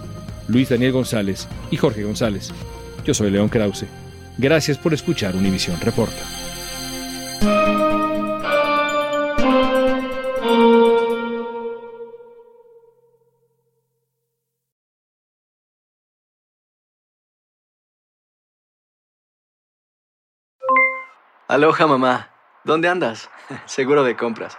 Luis 0.49 0.69
Daniel 0.69 0.93
González 0.93 1.49
y 1.71 1.77
Jorge 1.77 2.05
González. 2.05 2.53
Yo 3.05 3.15
soy 3.15 3.31
León 3.31 3.49
Krause. 3.49 3.87
Gracias 4.39 4.77
por 4.77 4.93
escuchar 4.93 5.37
Univisión 5.37 5.81
Reporta. 5.81 6.23
Aloha 21.49 21.87
mamá, 21.87 22.31
¿dónde 22.65 22.89
andas? 22.89 23.31
Seguro 23.67 24.03
de 24.03 24.17
compras. 24.17 24.59